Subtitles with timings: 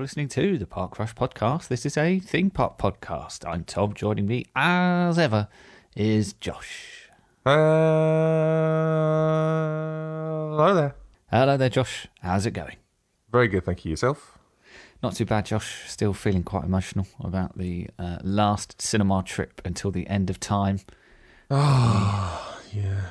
[0.00, 1.68] You're listening to the Park Rush podcast.
[1.68, 3.46] This is a theme park podcast.
[3.46, 3.92] I'm Tom.
[3.92, 5.48] Joining me, as ever,
[5.94, 7.10] is Josh.
[7.44, 7.50] Uh,
[10.52, 10.96] hello there.
[11.30, 12.06] Hello there, Josh.
[12.22, 12.76] How's it going?
[13.30, 13.90] Very good, thank you.
[13.90, 14.38] Yourself?
[15.02, 15.90] Not too bad, Josh.
[15.90, 20.80] Still feeling quite emotional about the uh, last cinema trip until the end of time
[21.50, 23.10] Oh, yeah.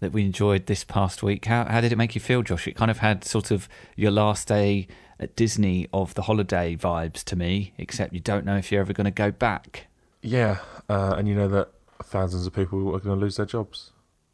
[0.00, 1.44] that we enjoyed this past week.
[1.44, 2.66] How, how did it make you feel, Josh?
[2.66, 4.88] It kind of had sort of your last day
[5.36, 9.04] Disney of the holiday vibes to me, except you don't know if you're ever going
[9.06, 9.86] to go back.
[10.22, 11.70] Yeah, uh, and you know that
[12.02, 13.92] thousands of people are going to lose their jobs.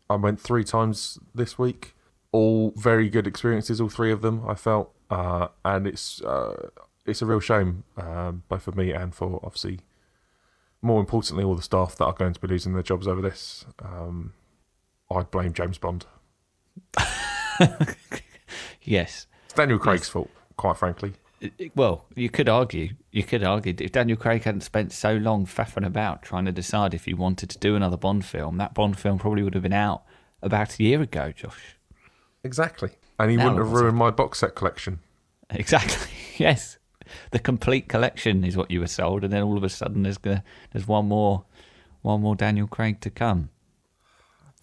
[0.09, 1.95] I went three times this week.
[2.33, 4.45] All very good experiences, all three of them.
[4.47, 6.69] I felt, uh, and it's uh,
[7.05, 9.81] it's a real shame, um, both for me and for obviously,
[10.81, 13.65] more importantly, all the staff that are going to be losing their jobs over this.
[13.81, 14.35] Um,
[15.11, 16.07] I blame James Bond.
[18.83, 19.27] Yes.
[19.45, 20.31] It's Daniel Craig's fault,
[20.61, 21.15] quite frankly.
[21.41, 25.15] It- it- Well, you could argue, you could argue if Daniel Craig hadn't spent so
[25.17, 28.75] long faffing about trying to decide if he wanted to do another Bond film, that
[28.75, 30.03] Bond film probably would have been out
[30.43, 31.77] about a year ago, Josh.
[32.45, 35.01] Exactly, and he Now wouldn't have ruined my box set collection.
[35.51, 36.09] Exactly.
[36.39, 36.79] Yes.
[37.33, 40.17] The complete collection is what you were sold, and then all of a sudden there's
[40.19, 41.45] gonna, there's one more,
[42.03, 43.51] one more Daniel Craig to come.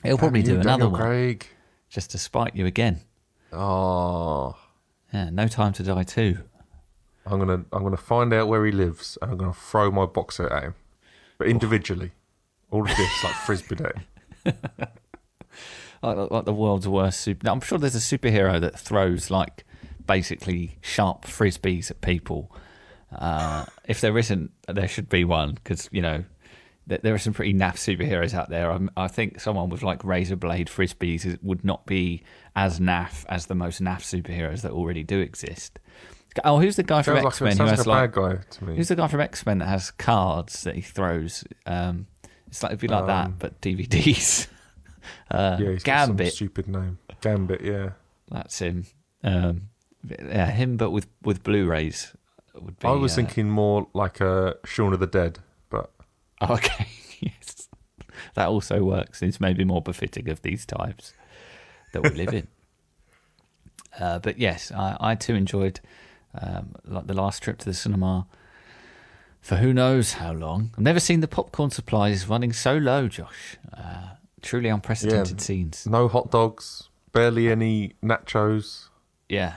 [0.03, 1.47] He'll probably do another Daniel one Craig.
[1.89, 3.01] just to spite you again.
[3.51, 4.55] Oh,
[5.17, 6.37] Yeah, no time to die too.
[7.25, 10.35] I'm gonna I'm gonna find out where he lives, and I'm gonna throw my box
[10.35, 10.75] set at him,
[11.39, 12.11] but individually.
[12.69, 13.91] All of this like frisbee day.
[16.03, 17.45] like, like the world's worst super.
[17.45, 19.65] Now, I'm sure there's a superhero that throws like
[20.05, 22.55] basically sharp frisbees at people.
[23.11, 26.25] Uh, if there isn't, there should be one because you know
[26.87, 28.71] there are some pretty naff superheroes out there.
[28.71, 32.23] I'm, I think someone with like razor blade frisbees is, would not be
[32.55, 35.79] as naff as the most naff superheroes that already do exist.
[36.45, 38.63] Oh, who's the guy from X Men who like has a like bad guy to
[38.65, 38.75] me.
[38.75, 41.43] Who's the guy from X Men that has cards that he throws?
[41.65, 42.07] Um,
[42.47, 44.47] it's like it'd be like Um, that, but DVDs.
[45.31, 46.33] uh, yeah, he's got some Gambit.
[46.33, 46.99] stupid name.
[47.21, 47.89] Gambit, yeah.
[48.29, 48.85] That's him.
[49.23, 49.69] Um,
[50.07, 52.13] yeah, him, but with with Blu-rays
[52.53, 52.87] would be.
[52.87, 55.39] I was uh, thinking more like a Shaun of the Dead,
[56.41, 56.87] oh, okay,
[57.19, 57.67] yes,
[58.35, 59.21] that also works.
[59.21, 61.13] It's maybe more befitting of these times
[61.93, 62.47] that we live in.
[63.99, 65.79] Uh, but yes, I, I too enjoyed
[66.39, 68.27] um, like the last trip to the cinema.
[69.41, 70.69] For who knows how long?
[70.75, 73.57] I've never seen the popcorn supplies running so low, Josh.
[73.75, 74.09] Uh,
[74.43, 75.43] truly unprecedented Yeah.
[75.43, 75.87] scenes.
[75.87, 78.89] no hot dogs, barely any nachos.
[79.29, 79.55] Yeah.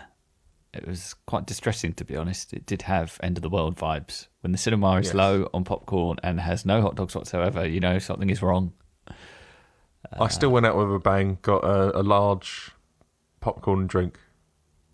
[0.73, 2.55] It was quite distressing, to be honest.
[2.55, 4.29] It did have end of the world vibes.
[4.41, 5.15] When the cinema is Yes.
[5.15, 8.73] low on popcorn and has no hot dogs whatsoever, you know something is wrong.
[10.19, 11.39] I still went out with a bang.
[11.43, 12.71] Got a, a large
[13.41, 14.19] popcorn drink.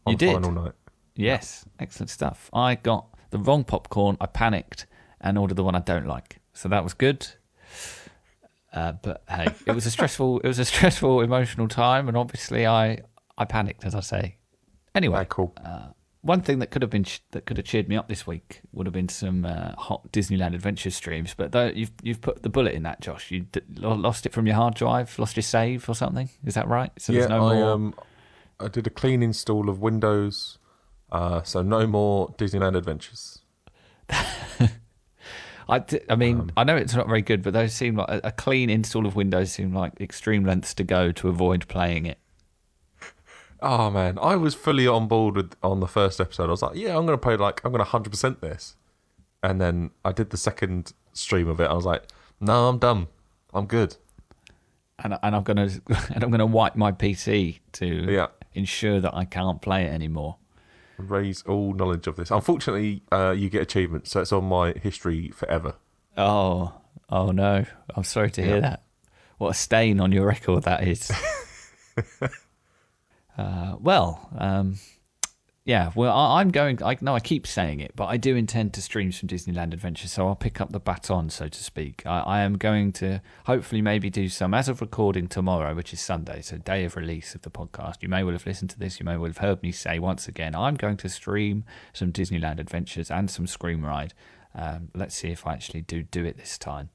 [0.05, 0.33] On You did?
[0.33, 0.73] final night.
[1.15, 2.51] Yes, excellent stuff.
[2.53, 4.17] I got the wrong popcorn.
[4.21, 4.87] I panicked
[5.21, 6.41] and ordered the one I don't like.
[6.53, 7.27] So that was good.
[8.73, 12.67] Uh, but hey, it was a stressful, it was a stressful, emotional time, and obviously
[12.67, 13.01] I,
[13.39, 14.37] I panicked, as I say.
[14.95, 15.55] Anyway, Ah, cool.
[15.65, 15.89] Uh,
[16.27, 18.87] one thing that could have been that could have cheered me up this week would
[18.87, 21.35] have been some uh, hot Disneyland Adventure streams.
[21.35, 23.31] But though you've you've put the bullet in that, Josh.
[23.31, 26.29] You d- lost it from your hard drive, lost your save or something.
[26.45, 26.91] Is that right?
[26.99, 27.71] So yeah, there's no I more.
[27.71, 27.95] um,
[28.61, 30.59] I did a clean install of Windows,
[31.13, 33.41] uh, so no more Disneyland Adventures.
[35.69, 38.09] I, d- I mean, Um, I know it's not very good, but those seem like
[38.09, 42.07] a, a clean install of Windows seem like extreme lengths to go to avoid playing
[42.07, 42.19] it.
[43.63, 46.45] Oh man, I was fully on board with on the first episode.
[46.49, 48.77] I was like, yeah, I'm going to play like I'm going to hundred percent this,
[49.43, 51.71] and then I did the second stream of it.
[51.71, 52.05] I was like,
[52.41, 53.07] no, I'm done.
[53.55, 53.97] I'm good.
[54.99, 55.69] And, and I'm gonna
[56.15, 58.27] and I'm gonna wipe my PC to Yeah.
[58.55, 60.37] ensure that I can't play it anymore.
[60.99, 62.31] Raise all knowledge of this.
[62.31, 65.75] Unfortunately, uh, you get achievements, so it's on my history forever.
[66.17, 66.73] Oh,
[67.11, 67.65] oh no!
[67.95, 68.61] I'm sorry to hear Yeah.
[68.61, 68.83] that.
[69.39, 71.11] What a stain on your record that is.
[73.39, 74.77] uh, well, um,
[75.67, 75.91] yeah.
[75.97, 76.83] Well, I, I'm going.
[76.83, 80.07] I know I keep saying it, but I do intend to stream some Disneyland Adventure,
[80.07, 82.05] so I'll pick up the baton, so to speak.
[82.07, 86.01] I, I am going to hopefully maybe do some as of recording tomorrow, which is
[86.01, 87.97] Sunday, so day of release of the podcast.
[88.01, 89.01] You may well have listened to this.
[89.01, 90.55] You may well have heard me say once again.
[90.55, 94.15] I'm going to stream some Disneyland Adventures and some Scream Ride.
[94.55, 96.91] Um, let's see if I actually do do it this time.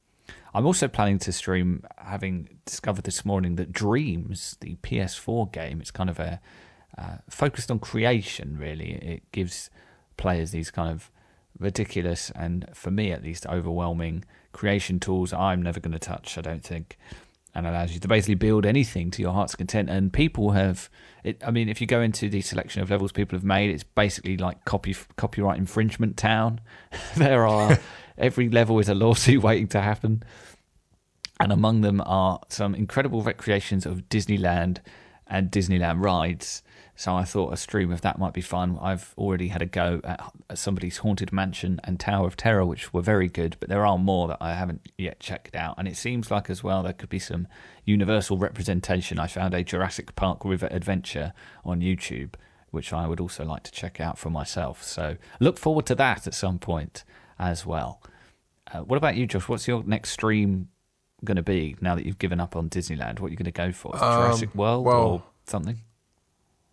[0.54, 5.92] I'm also planning to stream, having discovered this morning that Dreams, the PS4 game, it's
[5.92, 6.42] kind of a
[6.98, 8.58] uh, focused on creation.
[8.60, 9.70] Really, it gives
[10.18, 11.10] players these kind of
[11.58, 15.32] ridiculous and, for me at least, overwhelming creation tools.
[15.32, 16.38] I'm never going to touch.
[16.38, 16.98] I don't think.
[17.54, 19.90] and allows you to basically build anything to your heart's content.
[19.90, 20.90] And people have,
[21.24, 23.84] it, I mean, if you go into the selection of levels people have made, it's
[23.84, 26.62] basically like copy copyright infringement town.
[27.18, 27.78] there are
[28.22, 30.24] every level is a lawsuit waiting to happen,
[31.40, 34.78] and among them are some incredible recreations of Disneyland
[35.28, 36.62] and Disneyland rides.
[36.96, 38.78] So I thought a stream of that might be fun.
[38.80, 43.02] I've already had a go at somebody's Haunted Mansion and Tower of Terror, which were
[43.02, 45.76] very good, but there are more that I haven't yet checked out.
[45.80, 47.48] And it seems like as well there could be some
[47.86, 49.18] universal representation.
[49.18, 51.34] I found a Jurassic Park River Adventure
[51.66, 52.36] on YouTube,
[52.70, 54.84] which I would also like to check out for myself.
[54.84, 57.04] So look forward to that at some point
[57.40, 58.00] as well.
[58.74, 59.48] Uh, what about you, Josh?
[59.48, 60.70] What's your next stream
[61.24, 63.20] going to be now that you've given up on Disneyland?
[63.20, 63.96] What are you going to go for?
[63.96, 65.80] Um, Jurassic World well- or something?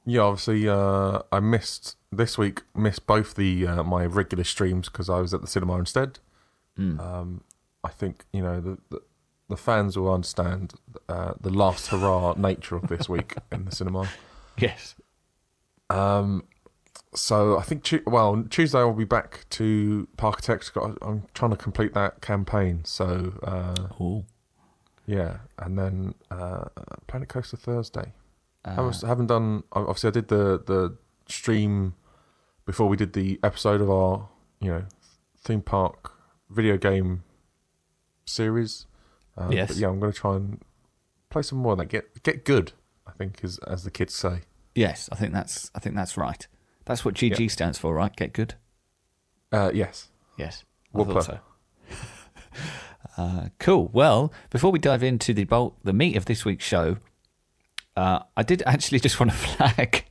[0.07, 2.63] Yeah, obviously, uh, I missed this week.
[2.75, 6.19] Missed both the uh, my regular streams because I was at the cinema instead.
[6.79, 6.99] Mm.
[6.99, 7.45] Um,
[7.85, 9.03] I think you know the the,
[9.51, 10.73] the fans will understand
[11.11, 14.09] uh, the last hurrah nature of this week in the cinema.
[14.61, 14.97] Yes.
[15.89, 16.45] Um,
[17.15, 20.73] so I think Tu- well Tuesday I'll be back to Parkitect.
[20.73, 22.85] Got I'm trying to complete that campaign.
[22.85, 23.75] So uh,
[25.07, 26.65] yeah, and then uh,
[27.07, 28.13] Planet Coaster Thursday.
[28.65, 29.63] I Uh, haven't- haven't done.
[29.73, 30.97] Obviously, I did the the
[31.29, 31.95] stream
[32.67, 34.29] before we did the episode of our
[34.61, 34.85] you know
[35.39, 36.13] theme park
[36.51, 37.23] video game
[38.27, 38.87] series.
[39.37, 39.79] Uh, Yes.
[39.79, 40.61] Yeah, I'm going to try and
[41.31, 41.87] play some more of that.
[41.89, 42.73] Get get good.
[43.07, 44.43] I think is as the kids say.
[44.75, 46.47] yes, I think that's I think that's right.
[46.89, 48.15] That's what GG stands for, right?
[48.17, 48.55] Get good.
[49.53, 50.09] Uh, yes.
[50.39, 50.65] Yes,
[50.95, 51.39] I thought so.
[53.19, 53.91] uh, cool.
[53.93, 56.97] Well, before we dive into the bulk, the meat of this week's show,
[57.95, 60.07] uh, I did actually just want to flag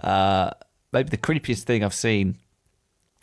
[0.00, 0.50] uh,
[0.92, 2.36] maybe the creepiest thing I've seen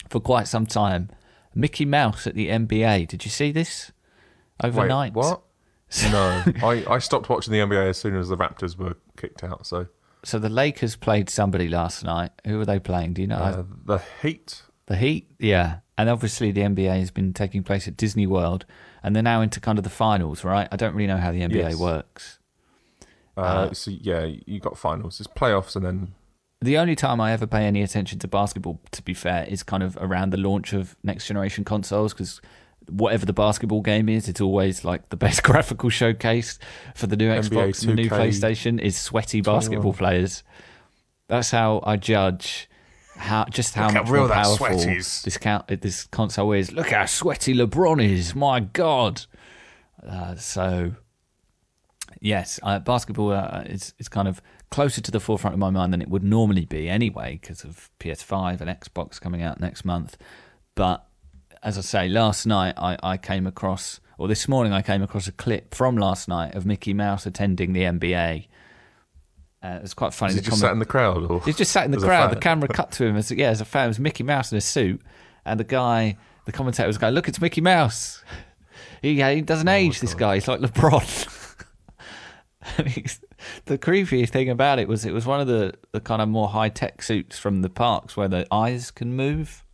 [0.08, 1.08] for quite some time:
[1.54, 3.08] Mickey Mouse at the NBA.
[3.08, 3.92] Did you see this
[4.62, 5.14] overnight?
[5.14, 5.42] Wait, what?
[6.10, 9.66] no, I, I stopped watching the NBA as soon as the Raptors were kicked out.
[9.66, 9.86] So
[10.26, 12.32] So the Lakers played somebody last night.
[12.44, 13.12] Who were they playing?
[13.12, 13.36] Do you know?
[13.36, 14.62] uh, the Heat.
[14.86, 15.78] The Heat, yeah.
[15.96, 18.64] And obviously the NBA has been taking place at Disney World
[19.04, 20.66] and they're now into kind of the finals, right?
[20.72, 21.76] I don't really know how the NBA Yes.
[21.76, 22.40] works.
[23.36, 25.20] Uh, Uh, so yeah, you got finals.
[25.20, 26.14] It's playoffs, and then
[26.60, 29.84] The only time I ever pay any attention to basketball, to be fair, is kind
[29.84, 32.40] of around the launch of next generation consoles because
[32.88, 36.58] whatever the basketball game is, it's always like the best graphical showcase
[36.94, 39.60] for the new NBA Xbox and the new PlayStation is sweaty 21.
[39.60, 40.42] basketball players.
[41.28, 42.68] That's how I judge
[43.16, 46.72] how just how how much real that powerful this count this console is.
[46.72, 48.34] Look how sweaty LeBron is.
[48.34, 49.22] My God.
[50.06, 50.92] Uh, so
[52.20, 55.92] yes, uh, basketball uh, is is kind of closer to the forefront of my mind
[55.92, 60.16] than it would normally be anyway because of PS5 and Xbox coming out next month.
[60.74, 61.05] But
[61.66, 65.26] as I say, last night I, I came across, or this morning I came across
[65.26, 68.46] a clip from last night of Mickey Mouse attending the NBA.
[69.64, 70.34] Uh, it was quite funny.
[70.34, 71.28] is he just sat in the crowd?
[71.28, 72.30] Or He's just sat in the crowd.
[72.30, 73.86] The camera cut to him as yeah, as a fan.
[73.86, 75.02] It was Mickey Mouse in a suit,
[75.44, 78.22] and the guy, the commentator was going, "Look, it's Mickey Mouse.
[79.02, 80.00] He he doesn't age.
[80.00, 80.34] This guy.
[80.36, 81.32] He's like LeBron."
[83.66, 86.48] The creepiest thing about it was it was one of the, the kind of more
[86.48, 89.64] high tech suits from the parks where the eyes can move.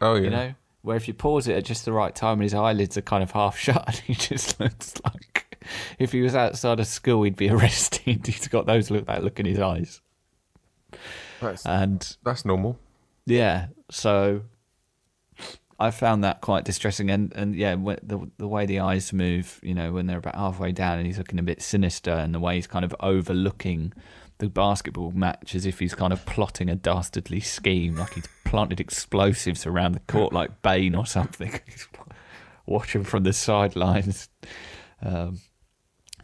[0.00, 0.22] Oh yeah.
[0.22, 2.96] You know, where if you pause it at just the right time and his eyelids
[2.96, 5.58] are kind of half shut, and he just looks like
[5.98, 8.26] if he was outside of school, he'd be arrested.
[8.26, 10.00] He's got those look that look in his eyes,
[11.40, 12.78] That's and that's normal.
[13.26, 14.42] yeah, so
[15.80, 19.74] I found that quite distressing, and and yeah, the the way the eyes move, you
[19.74, 22.56] know, when they're about halfway down, and he's looking a bit sinister, and the way
[22.56, 23.92] he's kind of overlooking
[24.38, 28.80] the basketball match as if he's kind of plotting a dastardly scheme, like he's planted
[28.80, 31.60] explosives around the court, like Bane or something.
[31.66, 31.86] He's
[32.66, 34.28] watching from the sidelines.
[35.02, 35.40] Um,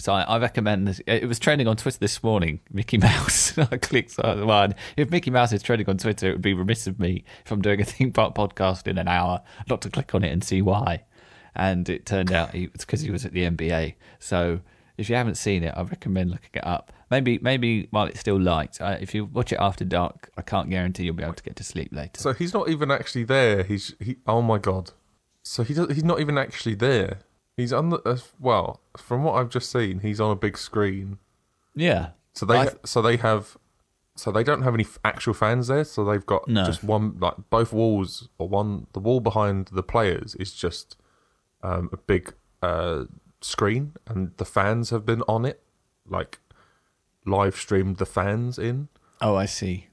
[0.00, 1.00] so I, I recommend this.
[1.06, 2.60] It was trending on Twitter this morning.
[2.72, 3.56] Mickey Mouse.
[3.58, 4.74] I clicked on one.
[4.96, 7.60] If Mickey Mouse is trending on Twitter, it would be remiss of me if I'm
[7.60, 10.62] doing a theme park podcast in an hour not to click on it and see
[10.62, 11.04] why.
[11.54, 13.94] And it turned out it's because he was at the NBA.
[14.18, 14.60] So
[14.96, 16.90] if you haven't seen it, I recommend looking it up.
[17.14, 18.80] Maybe maybe while it's still light.
[18.80, 21.56] Uh, if you watch it after dark, I can't guarantee you'll be able to get
[21.56, 22.20] to sleep later.
[22.20, 23.62] So he's not even actually there.
[23.62, 24.16] He's he.
[24.26, 24.90] Oh my god.
[25.42, 27.12] So he does, he's not even actually there.
[27.56, 28.80] He's on the uh, well.
[28.96, 31.18] From what I've just seen, he's on a big screen.
[31.74, 32.04] yeah.
[32.32, 33.56] So they I- so they have
[34.16, 35.84] so they don't have any f- actual fans there.
[35.84, 36.64] So they've got No.
[36.64, 40.96] just one like both walls or one the wall behind the players is just
[41.62, 43.04] um, a big uh,
[43.40, 45.62] screen, and the fans have been on it,
[46.08, 46.38] like
[47.26, 48.88] live streamed the fans in.
[49.20, 49.88] Oh, I see.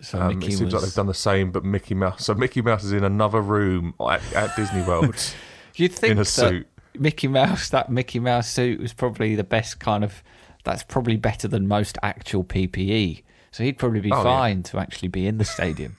[0.00, 2.24] So Um, it seems like they've done the same, but Mickey Mouse.
[2.24, 5.14] So Mickey Mouse is in another room at, at Disney World
[5.76, 6.66] You'd think in a that suit.
[6.98, 10.22] Mickey Mouse, that Mickey Mouse suit was probably the best kind of.
[10.64, 13.22] That's probably better than most actual PPE.
[13.50, 14.22] So he'd probably be Oh, yeah.
[14.22, 15.96] fine to actually be in the stadium.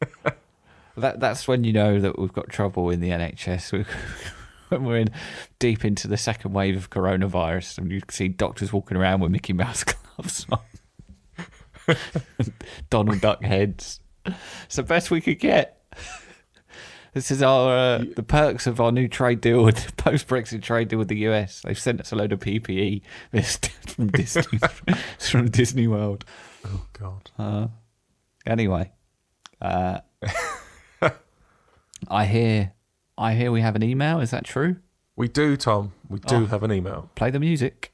[0.96, 3.72] that that's when you know that we've got trouble in the NHS.
[3.78, 3.84] We-
[4.68, 5.10] when we're in
[5.58, 9.52] deep into the second wave of coronavirus, and you see doctors walking around with Mickey
[9.52, 9.98] Mouse gloves
[10.50, 10.58] on,
[12.90, 14.00] Donald Duck heads.
[14.64, 15.78] It's the best we could get.
[17.14, 20.88] This is our uh, the perks of our new trade deal with post Brexit trade
[20.88, 21.60] deal with the US.
[21.60, 23.02] They've sent us a load of PPE
[23.32, 24.58] This from Disney
[25.18, 26.24] from Disney World.
[26.64, 27.30] Oh God.
[27.38, 27.66] Uh,
[28.46, 28.92] anyway,
[29.60, 29.98] uh,
[32.08, 32.72] I hear
[33.18, 34.20] I hear we have an email.
[34.20, 34.76] Is that true?
[35.14, 35.92] We do, Tom.
[36.08, 36.46] We do Oh.
[36.46, 37.10] have an email.
[37.14, 37.91] Play the music.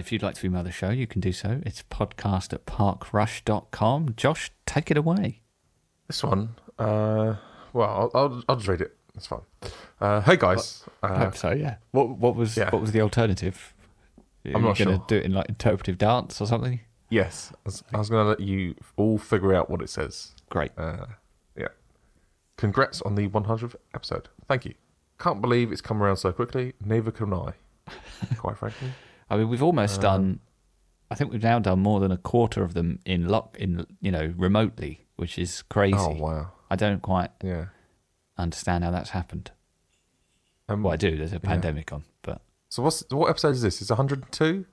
[0.00, 1.60] If you'd like to email the show, you can do so.
[1.64, 4.14] It's podcast at parkrush.com.
[4.16, 5.40] Josh, take it away.
[6.08, 6.56] This one.
[6.78, 7.36] Uh,
[7.72, 8.96] well, I'll, I'll I'll just read it.
[9.14, 9.40] It's fine.
[10.00, 10.84] Uh, hey guys.
[11.02, 11.76] I Uh, hope so, yeah.
[11.92, 12.70] What what was yeah.
[12.70, 13.74] what was the alternative?
[14.46, 15.04] I'm not going to sure.
[15.06, 16.80] do it in like interpretive dance or something?
[17.10, 17.52] yes.
[17.54, 20.32] I was, I was going to let you all figure out what it says.
[20.48, 20.70] Great.
[20.78, 21.06] Uh,
[21.56, 21.68] yeah.
[22.56, 24.28] Congrats on the 100th episode.
[24.48, 24.74] Thank you.
[25.18, 26.72] Can't believe it's come around so quickly.
[26.82, 27.52] Neither can I.
[28.38, 28.88] Quite frankly.
[29.30, 30.40] I mean, we've almost Um, done.
[31.10, 34.10] I think we've now done more than a quarter of them in lock in you
[34.12, 35.96] know remotely, which is crazy.
[35.98, 36.52] Oh wow.
[36.70, 37.66] I don't quite Yeah.
[38.38, 39.50] understand how that's happened.
[40.68, 41.16] Um, Well, I do.
[41.16, 43.82] There's a pandemic on, but So what's what episode is this?
[43.82, 44.66] Is 102?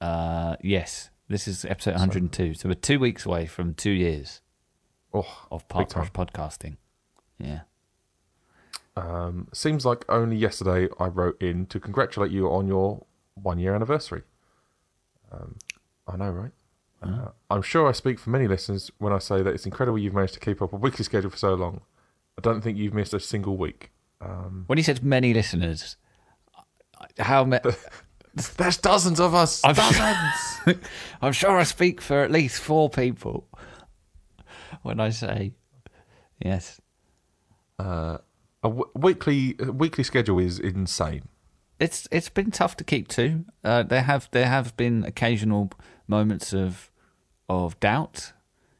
[0.00, 2.54] uh, yes, this is episode 102.
[2.54, 4.40] So we're two weeks away from two years
[5.12, 6.76] Oh, of Park Rush podcasting.
[7.38, 7.60] Yeah.
[8.96, 13.04] Um, seems like only yesterday I wrote in to congratulate you on your
[13.36, 14.22] one year anniversary.
[15.30, 15.56] Um,
[16.08, 16.52] I know, right?
[17.02, 20.14] Uh, I'm sure I speak for many listeners when I say that it's incredible you've
[20.14, 21.82] managed to keep up a weekly schedule for so long.
[22.38, 23.90] I don't think you've missed a single week.
[24.20, 25.96] Um, When he said many listeners,
[27.18, 27.62] how many?
[28.56, 29.62] there's dozens of us.
[29.64, 30.00] I'm dozens.
[30.64, 30.74] sure,
[31.22, 33.46] I'm sure I speak for at least four people
[34.82, 35.52] when I say
[36.42, 36.80] yes.
[37.78, 38.18] Uh,
[38.62, 41.28] a w- weekly a weekly schedule is insane.
[41.78, 43.44] It's it's been tough to keep to.
[43.62, 45.70] Uh, there have there have been occasional
[46.08, 46.90] moments of
[47.48, 48.32] of doubt.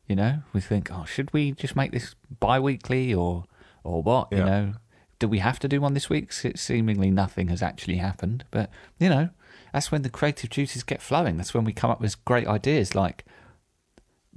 [0.07, 3.45] You know, we think, oh, should we just make this bi-weekly or
[3.85, 4.29] or what?
[4.31, 4.73] You know,
[5.19, 6.33] do we have to do one this week?
[6.33, 9.31] Se- Seemingly nothing has actually happened, but you know,
[9.73, 11.37] that's when the creative juices get flowing.
[11.37, 13.25] That's when we come up with great ideas like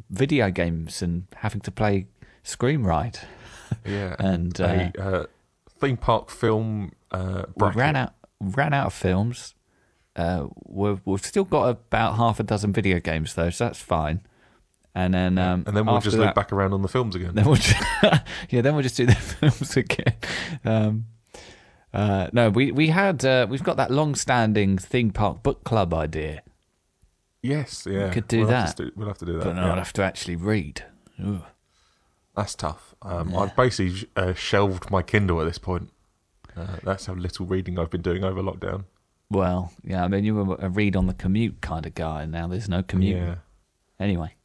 [0.10, 2.08] video games and having to play
[2.44, 3.20] Scream Ride.
[3.86, 5.25] Yeah, And, a uh,
[5.80, 6.94] theme park film.
[7.12, 9.55] Uh, we ran out ran out of films.
[10.15, 14.22] Uh, we've we've still got about half a dozen video games though, so that's fine.
[14.96, 17.36] And then um, and then we'll just that, loop back around on the films again.
[17.36, 17.81] Then we'll just,
[18.50, 20.15] yeah, then we'll just do the films again.
[20.65, 21.05] Um,
[21.93, 26.41] uh, no, we we had uh, we've got that long-standing theme park book club idea,
[27.41, 28.75] Yes, yeah, we could do we'll that.
[28.77, 29.43] to, do- we'll have to do that.
[29.43, 29.72] but no, yeah.
[29.74, 30.84] I'd have to actually read.
[31.24, 31.43] Ugh.
[32.36, 32.96] That's tough.
[33.01, 35.89] Um, I've basically uh, shelved my Kindle at this point.
[36.60, 38.84] Uh, that's how little reading I've been doing over lockdown.
[39.32, 42.32] Well, yeah, I mean, you were a read on the commute kind of guy, and
[42.32, 43.18] now there's no commute.
[43.18, 43.36] Yeah.
[44.00, 44.36] Anyway,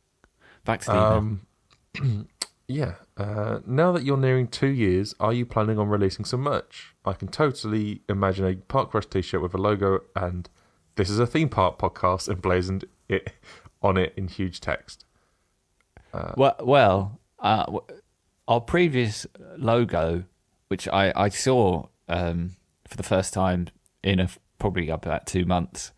[0.64, 0.98] back to the.
[0.98, 1.46] Um,
[2.68, 2.94] yeah.
[3.16, 6.94] Uh, now that you're nearing two years, are you planning on releasing some merch?
[7.04, 10.50] I can totally imagine a Park Rush T-shirt with a logo and
[10.96, 13.32] "This is a theme park podcast" emblazoned it
[13.80, 15.04] on it in huge text.
[16.36, 17.78] Well, well, uh,
[18.46, 20.24] our previous logo,
[20.68, 22.56] which I I saw um,
[22.86, 23.68] for the first time
[24.02, 25.92] in a, probably about two months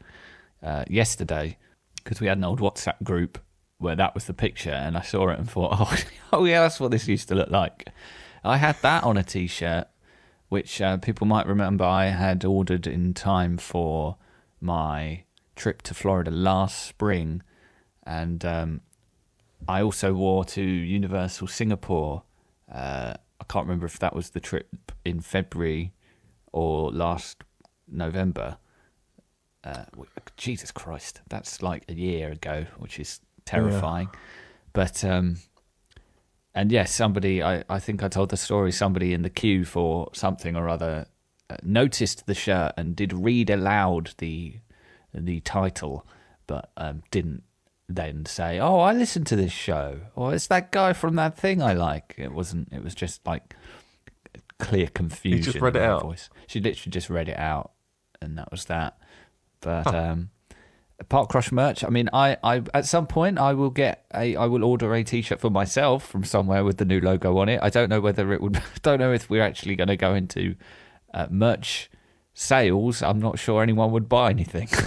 [0.62, 1.58] uh, yesterday,
[1.96, 3.38] because we had an old WhatsApp group
[3.78, 5.96] where that was the picture, and I saw it and thought, oh,
[6.32, 7.88] oh yeah, that's what this used to look like.
[8.44, 9.88] I had that on a T-shirt,
[10.48, 14.16] which uh, people might remember I had ordered in time for
[14.60, 15.24] my
[15.56, 17.42] trip to Florida last spring,
[18.04, 18.80] and um,
[19.66, 22.22] I also wore to Universal Singapore.
[22.72, 25.92] Uh, I can't remember if that was the trip in February
[26.52, 27.42] or last
[27.88, 28.58] November.
[29.64, 29.84] Uh,
[30.36, 34.08] Jesus Christ, that's like a year ago, which is terrifying.
[34.72, 35.38] But um,
[36.54, 38.72] and yes, somebody I, I think I told the story.
[38.72, 41.06] Somebody in the queue for something or other
[41.50, 44.56] uh, noticed the shirt and did read aloud the
[45.12, 46.06] the title,
[46.46, 47.42] but um, didn't
[47.88, 51.62] then say, "Oh, I listened to this show," or "It's that guy from that thing
[51.62, 52.72] I like." It wasn't.
[52.72, 53.54] It was just like
[54.58, 55.60] clear confusion.
[55.60, 56.02] read in it out.
[56.02, 56.30] Voice.
[56.46, 57.72] She literally just read it out,
[58.20, 58.98] and that was that.
[59.60, 60.30] But um,
[61.08, 61.84] Park Rush merch.
[61.84, 65.04] I mean, I, I at some point I will get a I will order a
[65.04, 67.60] T-shirt for myself from somewhere with the new logo on it.
[67.62, 68.62] I don't know whether it would.
[68.82, 70.56] Don't know if we're actually going to go into
[71.12, 71.90] uh, merch
[72.34, 73.02] sales.
[73.02, 74.68] I'm not sure anyone would buy anything.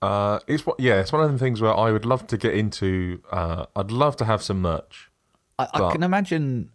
[0.00, 2.54] Uh, it's what yeah, it's one of the things where I would love to get
[2.54, 3.20] into.
[3.32, 5.10] Uh, I'd love to have some merch.
[5.58, 6.70] I, I can imagine.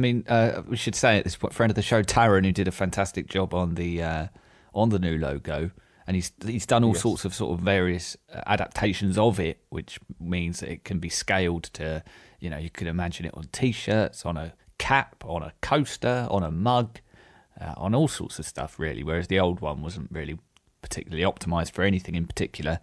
[0.00, 2.52] I mean, uh, we should say at this point, friend of the show, Taron, who
[2.52, 4.26] did a fantastic job on the uh,
[4.74, 5.70] on the new logo,
[6.06, 7.02] and he's he's done all Yes.
[7.02, 11.10] sorts of sort of various uh, adaptations of it, which means that it can be
[11.10, 12.02] scaled to,
[12.38, 16.42] you know, you could imagine it on t-shirts, on a cap, on a coaster, on
[16.42, 17.00] a mug,
[17.60, 19.02] uh, on all sorts of stuff, really.
[19.02, 20.38] Whereas the old one wasn't really
[20.80, 22.80] particularly optimized for anything in particular.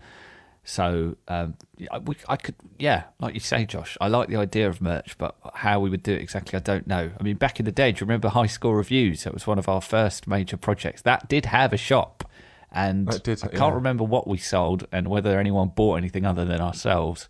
[0.70, 1.56] So um,
[1.90, 5.18] I, we, I could, yeah, like you say, Josh, I like the idea of merch,
[5.18, 7.10] but how we would do it exactly, I don't know.
[7.18, 9.24] I mean, back in the day, do you remember High Score Reviews?
[9.24, 11.02] That was one of our first major projects.
[11.04, 12.30] That did have a shop,
[12.70, 13.76] and did, I can't yeah.
[13.76, 17.30] remember what we sold and whether anyone bought anything other than ourselves.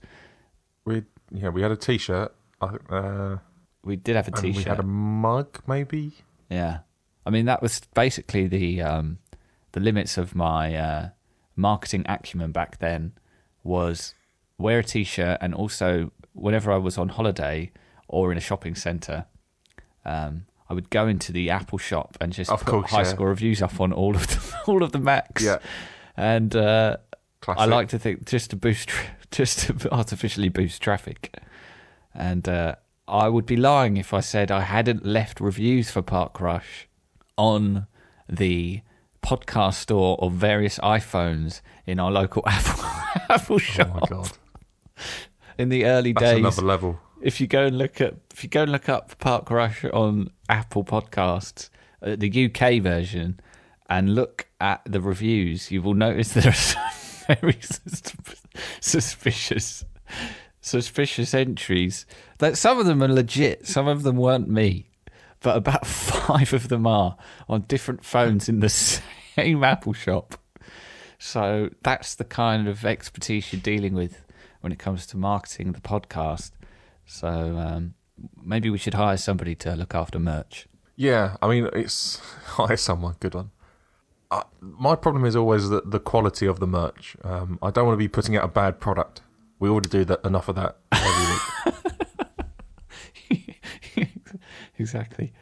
[0.84, 2.34] We yeah, we had a T-shirt.
[2.60, 3.38] Uh,
[3.84, 6.14] We did have a and we had a mug, maybe.
[6.50, 6.80] Yeah,
[7.24, 9.20] I mean that was basically the um,
[9.74, 11.10] the limits of my uh,
[11.56, 13.14] marketing acumen back then
[13.64, 14.14] was
[14.58, 17.72] wear a t-shirt and also whenever I was on holiday
[18.08, 19.26] or in a shopping centre,
[20.06, 23.04] um, I would go into the Apple shop and just Of put course, high yeah.
[23.06, 25.44] score reviews up on all of the, all of the Macs.
[25.44, 25.60] Yeah.
[26.16, 26.98] and uh,
[27.48, 28.90] I like to think just to boost,
[29.32, 31.38] just to artificially boost traffic,
[32.14, 32.76] and uh,
[33.08, 36.88] I would be lying if I said I hadn't left reviews for Park Rush
[37.38, 37.88] on
[38.28, 38.82] the
[39.22, 42.84] podcast store of various iPhones in our local Apple
[43.30, 44.32] Apple Oh shop my god,
[45.58, 46.40] in the early that's days.
[46.40, 47.00] another level.
[47.22, 50.30] If you go and look at if you go and look up Park Rush on
[50.50, 51.70] Apple Podcasts,
[52.02, 53.40] uh, the UK version,
[53.90, 56.84] and look at the reviews, you will notice there are some
[57.28, 57.58] very
[58.82, 59.84] suspicious
[60.62, 62.06] suspicious entries.
[62.40, 64.90] That some of them are legit, some of them weren't me,
[65.42, 67.18] but about five of them are
[67.50, 68.70] on different phones in the
[69.36, 70.38] same Apple shop.
[71.20, 74.24] So that's the kind of expertise you're dealing with
[74.62, 76.52] when it comes to marketing the podcast.
[77.06, 77.96] So um,
[78.42, 80.68] maybe we should hire somebody to look after merch.
[80.96, 83.52] Yeah, I mean, it's hire someone good one.
[84.30, 87.16] Uh, my problem is always the, the quality of the merch.
[87.24, 89.22] Um, I don't want to be putting out a bad product.
[89.60, 91.26] We already do that enough of that every
[93.96, 94.10] week.
[94.78, 95.34] exactly.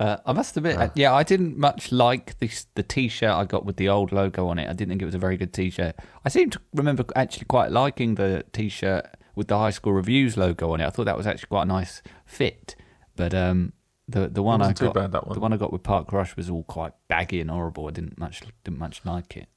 [0.00, 3.66] Uh, I must admit, uh, yeah, I didn't much like this the T-shirt I got
[3.66, 4.64] with the old logo on it.
[4.64, 5.94] I didn't think it was a very good T-shirt.
[6.24, 10.72] I seem to remember actually quite liking the T-shirt with the High Score Reviews logo
[10.72, 10.86] on it.
[10.86, 12.76] I thought that was actually quite a nice fit.
[13.14, 13.74] But um,
[14.08, 15.34] the the one I got, bad, that one.
[15.34, 17.86] the one I got with Park Rush was all quite baggy and horrible.
[17.86, 19.48] I didn't much didn't much like it.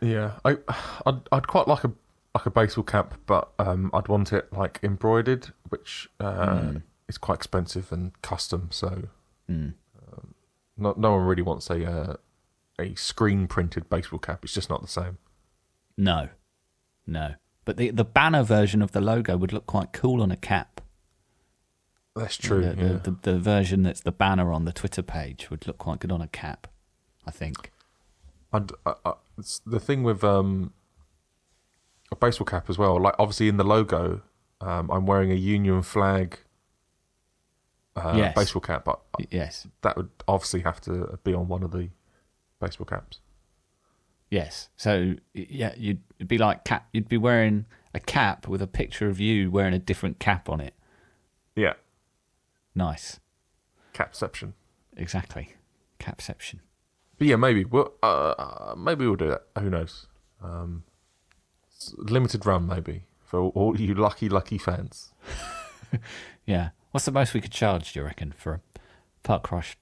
[0.00, 0.56] Yeah, I,
[1.06, 1.92] I'd, I'd quite like a
[2.34, 6.72] like a baseball cap, but um, I'd want it like embroidered, which uh,
[7.08, 8.68] is quite expensive and custom.
[8.72, 9.04] So
[9.50, 9.74] Mm.
[10.76, 12.16] no, no one really wants a uh,
[12.78, 14.44] a screen printed baseball cap.
[14.44, 15.18] It's just not the same.
[15.96, 16.28] No,
[17.06, 17.34] no.
[17.64, 20.80] But the the banner version of the logo would look quite cool on a cap.
[22.16, 22.62] That's true.
[22.62, 22.74] The, yeah.
[22.74, 26.10] the, the, the version that's the banner on the Twitter page would look quite good
[26.10, 26.66] on a cap,
[27.26, 27.70] I think.
[28.52, 30.72] And uh, uh, it's the thing with um,
[32.10, 33.00] a baseball cap as well.
[33.00, 34.22] Like obviously in the logo,
[34.60, 36.38] um, I'm wearing a Union flag
[38.04, 38.34] uh, Yes.
[38.34, 41.90] baseball cap, but Yes, that would obviously have to be on one of the
[42.60, 43.20] baseball caps.
[44.30, 44.68] yes.
[44.76, 46.88] So yeah, you'd be like cap.
[46.92, 50.60] You'd be wearing a cap with a picture of you wearing a different cap on
[50.60, 50.74] it.
[51.56, 51.74] Yeah,
[52.74, 53.18] Nice,
[53.92, 54.54] capception.
[54.96, 55.54] exactly.
[55.98, 56.60] Capception.
[57.18, 59.42] But yeah, maybe we'll uh, maybe we'll do that.
[59.60, 60.06] Who knows?
[60.42, 60.84] Um,
[61.98, 65.12] limited run maybe for all, all you lucky lucky fans.
[66.46, 66.70] Yeah.
[66.90, 67.92] What's the most we could charge?
[67.92, 68.60] Do you reckon for a
[69.22, 69.76] Park Rush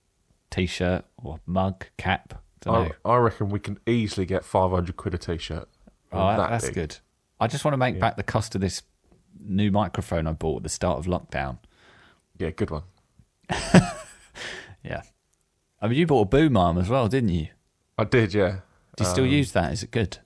[0.50, 2.42] T-shirt or mug cap?
[2.66, 5.68] I, I reckon we can easily get 500 quid a t-shirt.
[6.12, 6.74] Oh, that- That that's big.
[6.74, 6.96] good.
[7.40, 8.82] I just want to make back the cost of this
[9.40, 11.58] new microphone I bought at the start of lockdown.
[12.36, 12.82] Yeah, good one.
[14.84, 15.02] Yeah.
[15.82, 17.48] I mean, you bought a boom arm as well, didn't you?
[17.98, 18.60] I did, yeah.
[18.96, 19.72] Do you still Um, use that?
[19.72, 20.18] Is it good?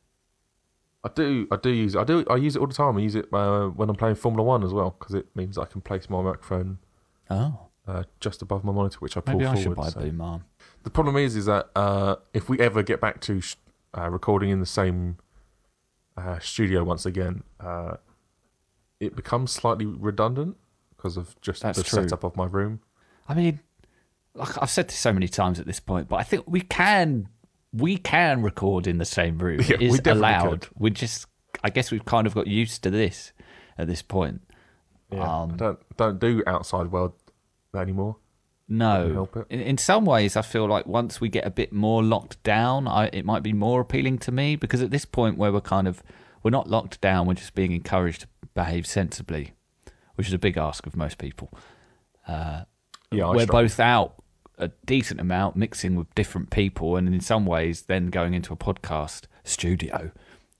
[1.05, 1.49] I do.
[1.51, 1.95] I do use.
[1.95, 1.99] it.
[1.99, 2.25] I do.
[2.31, 2.97] I use it all the time.
[2.97, 5.65] I use it uh, when I'm playing Formula One as well because it means I
[5.65, 6.79] can place my microphone
[7.31, 9.63] Oh, uh, just above my monitor, which I pull maybe I forward.
[9.63, 10.45] should buy a so- boom arm.
[10.85, 13.57] The problem is, is that uh, if we ever get back to sh-
[13.97, 15.17] uh, recording in the same
[16.17, 17.97] uh, studio once again, uh,
[19.01, 20.57] it becomes slightly redundant
[20.97, 22.03] because of just That's the true.
[22.03, 22.81] setup of my room.
[23.29, 23.61] I mean,
[24.35, 27.29] like I've said this so many times at this point, but I think we can
[27.73, 29.61] we can record in the same room.
[29.61, 30.63] Yeah, it is we allowed.
[30.63, 30.69] could.
[30.79, 31.27] We just
[31.65, 33.33] I guess we've kind of got used to this
[33.79, 34.43] at this point.
[35.11, 37.13] Yeah, Um, don't don't do outside world
[37.75, 38.17] anymore.
[38.69, 39.29] No.
[39.51, 42.89] In, in some ways, I feel like once we get a bit more locked down,
[42.89, 45.87] I, it might be more appealing to me because at this point where we're kind
[45.87, 46.03] of
[46.43, 49.53] we're not locked down, we're just being encouraged to behave sensibly,
[50.15, 51.51] which is a big ask of most people.
[52.27, 52.63] Uh,
[53.11, 53.63] Yeah, I we're struggle.
[53.65, 54.22] both out
[54.59, 58.57] a decent amount, mixing with different people, and in some ways, then going into a
[58.57, 60.11] podcast studio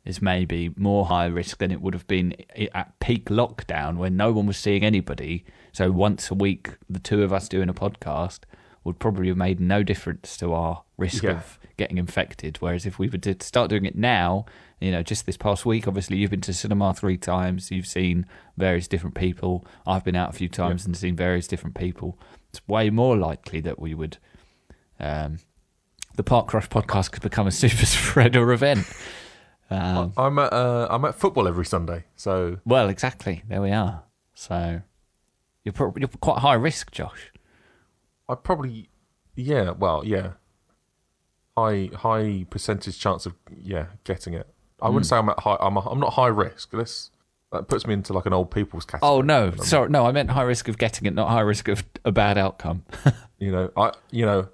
[0.05, 2.35] is maybe more high risk than it would have been
[2.75, 5.45] at peak lockdown when no one was seeing anybody.
[5.73, 8.41] So once a week, the two of us doing a podcast
[8.83, 11.33] would probably have made no difference to our risk Yeah.
[11.33, 12.57] of getting infected.
[12.59, 14.45] Whereas if we were to start doing it now,
[14.81, 18.27] you know, just this past week, obviously you've been to cinema three times, you've seen
[18.57, 19.65] various different people.
[19.87, 22.19] I've been out a few times and seen various different people.
[22.53, 24.19] It's way more likely that we would.
[25.01, 25.39] Um,
[26.17, 28.87] the Park Rush podcast could become a super spreader event.
[29.71, 33.43] Um, I'm at uh, I'm at football every Sunday, so well, exactly.
[33.49, 34.03] There we are.
[34.35, 34.83] So
[35.65, 37.33] you're pro- you're quite high risk, Josh.
[38.29, 38.91] I probably
[39.35, 40.33] yeah, well yeah,
[41.57, 44.47] high high percentage chance of yeah getting it.
[44.83, 44.95] I Hmm.
[44.95, 45.57] wouldn't say I'm at high.
[45.59, 46.71] I'm I'm not high risk.
[46.73, 47.11] This
[47.53, 49.11] that puts me into like an old people's category.
[49.13, 51.85] Oh no, sorry, no, I meant high risk of getting it, not high risk of
[52.05, 52.85] a bad outcome.
[53.39, 54.49] You know, I you know,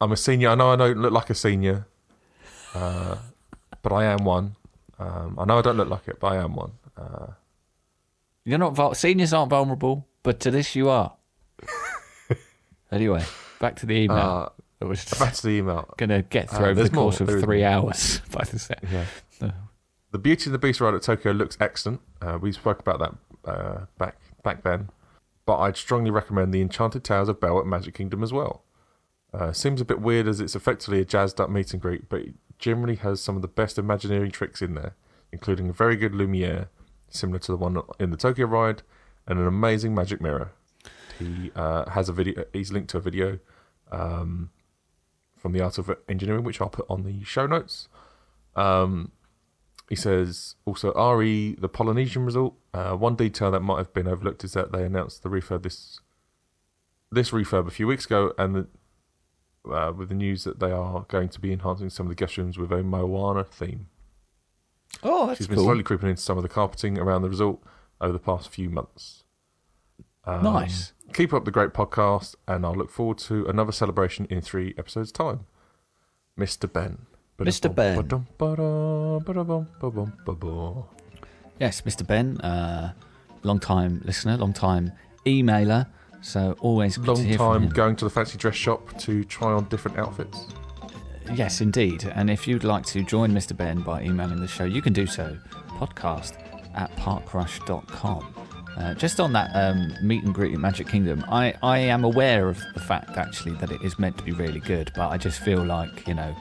[0.00, 0.48] I'm a senior.
[0.48, 1.86] I know I don't look like a senior,
[2.74, 3.16] uh,
[3.82, 4.56] but I am one.
[4.98, 6.72] Um, I know I don't look like it, but I am one.
[6.96, 7.26] Uh,
[8.46, 11.12] You're not vul- seniors aren't vulnerable, but to this you are.
[12.90, 13.24] anyway,
[13.60, 14.50] back to the email.
[14.80, 14.86] uh,
[15.18, 15.92] back to the email.
[15.96, 18.58] going to get through Uh, over the more, course of there three hours by the
[18.58, 18.82] set.
[18.90, 19.04] Yeah.
[20.12, 22.02] The Beauty and the Beast ride at Tokyo looks excellent.
[22.20, 24.90] Uh, we spoke about that uh, back back then,
[25.46, 28.62] but I'd strongly recommend the Enchanted Towers of Belle at Magic Kingdom as well.
[29.32, 32.20] Uh, seems a bit weird as it's effectively a jazzed up meet and greet, but
[32.20, 34.94] it generally has some of the best Imagineering tricks in there,
[35.32, 36.68] including a very good Lumiere,
[37.08, 38.82] similar to the one in the Tokyo ride,
[39.26, 40.52] and an amazing magic mirror.
[41.18, 42.44] He uh, has a video.
[42.52, 43.38] He's linked to a video
[43.90, 44.50] um,
[45.38, 47.88] from the Art of Engineering, which I'll put on the show notes.
[48.54, 49.12] Um,
[49.92, 52.54] he says also RE the Polynesian resort.
[52.72, 56.00] Uh, one detail that might have been overlooked is that they announced the refurb this
[57.10, 61.04] this refurb a few weeks ago, and the, uh, with the news that they are
[61.08, 63.88] going to be enhancing some of the guest rooms with a Moana theme.
[65.02, 65.66] Oh, that's cool She's been cool.
[65.66, 67.58] slowly creeping into some of the carpeting around the resort
[68.00, 69.24] over the past few months.
[70.24, 70.94] Um, Nice.
[71.12, 75.12] Keep up the great podcast, and I'll look forward to another celebration in three episodes'
[75.12, 75.40] time.
[76.38, 76.72] Mr.
[76.72, 77.04] Ben.
[77.44, 77.74] Mr.
[77.74, 77.96] Ben.
[81.58, 82.06] Yes, Mr.
[82.06, 82.92] Ben, uh,
[83.42, 84.92] long time listener, long time
[85.26, 85.86] emailer.
[86.20, 90.46] So always Long time going to the fancy dress shop to try on different outfits.
[91.34, 92.04] Yes, indeed.
[92.14, 93.56] And if you'd like to join Mr.
[93.56, 95.36] Ben by emailing the show, you can do so.
[95.68, 96.34] Podcast
[96.74, 98.34] at parkrush.com.
[98.76, 102.48] Uh, just on that um, meet and greet at Magic Kingdom, I, I am aware
[102.48, 105.40] of the fact actually that it is meant to be really good, but I just
[105.40, 106.34] feel like, you know,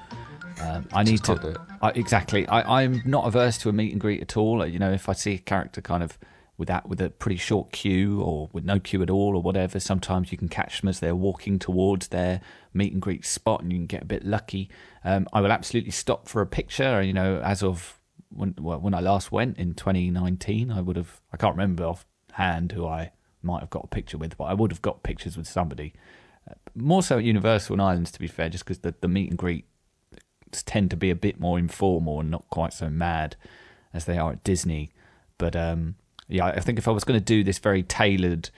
[0.62, 1.62] um, I need Just to.
[1.82, 2.48] I, exactly.
[2.48, 4.66] I, I'm not averse to a meet and greet at all.
[4.66, 6.18] You know, if I see a character kind of
[6.58, 9.80] with that with a pretty short queue or with no queue at all or whatever,
[9.80, 12.42] sometimes you can catch them as they're walking towards their
[12.74, 14.70] meet and greet spot, and you can get a bit lucky.
[15.04, 17.02] Um, I will absolutely stop for a picture.
[17.02, 21.22] You know, as of when well, when I last went in 2019, I would have.
[21.34, 24.72] I can't remember offhand who I might have got a picture with, but I would
[24.72, 25.94] have got pictures with somebody.
[26.50, 29.30] Uh, more so at Universal and Islands, to be fair, just because the, the meet
[29.30, 29.66] and greet
[30.52, 33.36] tend to be a bit more informal and not quite so mad
[33.94, 34.92] as they are at Disney.
[35.38, 35.96] But um,
[36.28, 38.50] yeah, I think if I was going to do this very tailored,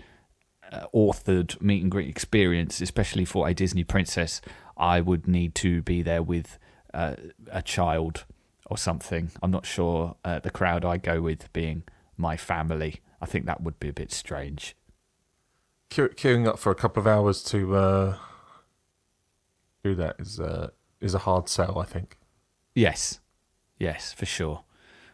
[0.71, 4.41] uh, authored meet and greet experience, especially for a Disney princess,
[4.77, 6.57] I would need to be there with
[6.93, 7.15] uh,
[7.51, 8.25] a child
[8.67, 9.31] or something.
[9.41, 11.83] I'm not sure uh, the crowd I go with being
[12.17, 13.01] my family.
[13.21, 14.75] I think that would be a bit strange.
[15.89, 18.17] Que- queuing up for a couple of hours to uh,
[19.83, 20.69] do that is uh,
[21.03, 22.17] is a hard sell, I think.
[22.73, 23.19] Yes,
[23.77, 24.63] yes, for sure.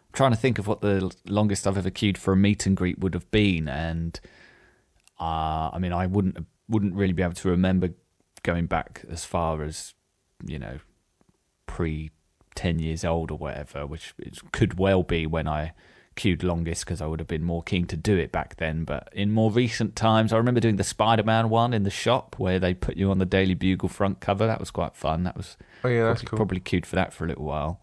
[0.08, 2.78] I'm trying to think of what the longest I've ever queued for a meet and
[2.78, 4.20] greet would have been, and
[5.20, 7.90] uh, I mean, I wouldn't wouldn't really be able to remember
[8.44, 9.94] going back as far as
[10.46, 10.80] you know
[11.66, 12.12] pre
[12.56, 15.74] ten years old or whatever, which it could well be when I
[16.20, 18.84] queued longest because I would have been more keen to do it back then.
[18.84, 22.36] But in more recent times, I remember doing the Spider Man one in the shop
[22.38, 24.46] where they put you on the Daily Bugle front cover.
[24.46, 25.24] That was quite fun.
[25.24, 26.38] That was Oh yeah, that's probably, cool.
[26.38, 27.80] probably queued for that for a little while.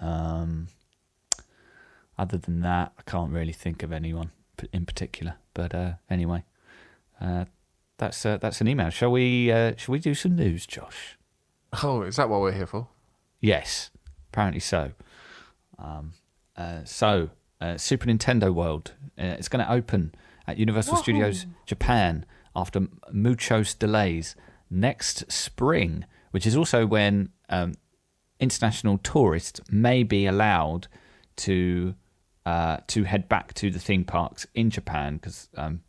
[0.00, 0.68] Um,
[2.16, 4.30] other than that, I can't really think of anyone
[4.72, 5.34] in particular.
[5.54, 6.44] But uh, anyway,
[7.20, 7.44] uh,
[7.98, 8.90] that's uh, that's an email.
[8.90, 9.52] Shall we?
[9.52, 11.18] Uh, shall we do some news, Josh?
[11.82, 12.88] Oh, is that what we're here for?
[13.40, 13.90] Yes,
[14.32, 14.92] apparently so.
[15.78, 16.14] Um,
[16.56, 18.92] Uh, so, uh, Super Nintendo World.
[19.18, 20.14] Uh, it's going to open
[20.46, 24.34] at Universal Studios Japan after muchos delays
[24.70, 27.74] next spring, which is also when um,
[28.40, 30.88] international tourists may be allowed
[31.36, 31.94] to
[32.46, 35.82] uh, to head back to the theme parks in Japan because um,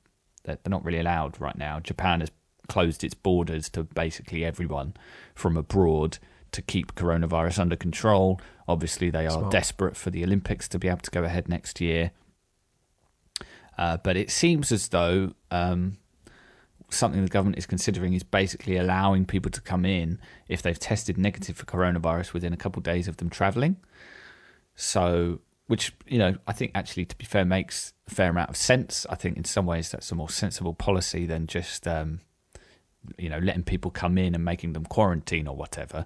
[0.44, 1.80] they're, they're not really allowed right now.
[1.80, 2.30] Japan has
[2.68, 4.94] closed its borders to basically everyone
[5.36, 6.18] from abroad
[6.52, 8.42] to keep coronavirus under control.
[8.70, 9.52] Obviously, they are Smart.
[9.52, 12.12] desperate for the Olympics to be able to go ahead next year.
[13.80, 15.98] Uh, but it seems as though um,
[16.92, 21.18] something the government is considering is basically allowing people to come in if they've tested
[21.18, 23.78] negative for coronavirus within a couple of days of them traveling.
[24.76, 28.56] So, which, you know, I think actually, to be fair, makes a fair amount of
[28.58, 29.08] sense.
[29.10, 32.20] I think in some ways that's a more sensible policy than just, um,
[33.18, 36.06] you know, letting people come in and making them quarantine or whatever,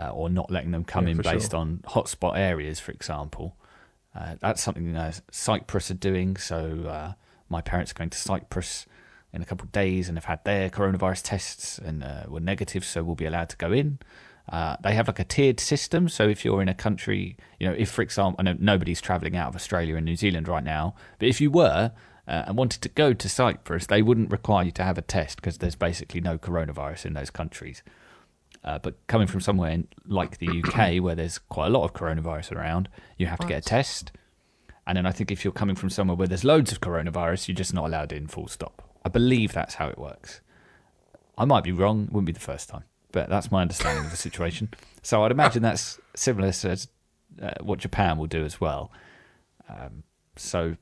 [0.00, 1.60] uh, or not letting them come Yeah, in based sure.
[1.60, 3.56] on hotspot areas, for example.
[4.14, 6.36] Uh, that's something uh, Cyprus are doing.
[6.36, 7.12] So uh,
[7.48, 8.86] my parents are going to Cyprus
[9.32, 12.84] in a couple of days and have had their coronavirus tests and uh, were negative,
[12.84, 13.98] so we'll be allowed to go in.
[14.48, 16.08] Uh, they have like a tiered system.
[16.08, 19.36] So if you're in a country, you know, if for example, I know nobody's traveling
[19.36, 21.92] out of Australia and New Zealand right now, but if you were
[22.28, 25.36] uh, and wanted to go to Cyprus, they wouldn't require you to have a test
[25.36, 27.82] because there's basically no coronavirus in those countries.
[28.66, 31.92] Uh, but coming from somewhere in, like the UK, where there's quite a lot of
[31.92, 34.10] coronavirus around, you have to get a test.
[34.86, 37.54] And then I think if you're coming from somewhere where there's loads of coronavirus, you're
[37.54, 38.82] just not allowed in, full stop.
[39.04, 40.40] I believe that's how it works.
[41.38, 44.16] I might be wrong, wouldn't be the first time, but that's my understanding of the
[44.16, 44.70] situation.
[45.02, 46.88] So I'd imagine that's similar to
[47.40, 48.90] uh, what Japan will do as well.
[49.68, 50.02] Um,
[50.36, 50.76] so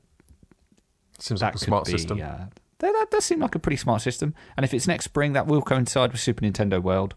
[1.19, 2.21] Seems that like a smart be, system.
[2.21, 2.45] Uh,
[2.79, 4.33] that, that does seem like a pretty smart system.
[4.57, 7.15] And if it's next spring, that will coincide with Super Nintendo World.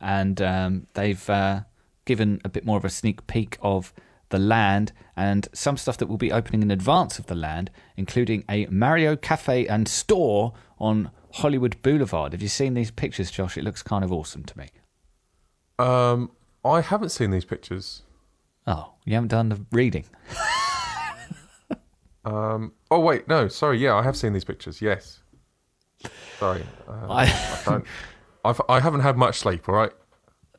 [0.00, 1.62] And um, they've uh,
[2.04, 3.92] given a bit more of a sneak peek of
[4.30, 8.44] the land and some stuff that will be opening in advance of the land, including
[8.48, 12.32] a Mario cafe and store on Hollywood Boulevard.
[12.32, 13.58] Have you seen these pictures, Josh?
[13.58, 14.68] It looks kind of awesome to me.
[15.78, 16.30] Um,
[16.64, 18.02] I haven't seen these pictures.
[18.66, 20.04] Oh, you haven't done the reading.
[22.22, 23.78] Um, oh wait, no, sorry.
[23.78, 24.82] Yeah, I have seen these pictures.
[24.82, 25.22] Yes.
[26.38, 27.84] Sorry, uh, I- I don't.
[28.44, 29.68] I've, I haven't had much sleep.
[29.68, 29.92] All right.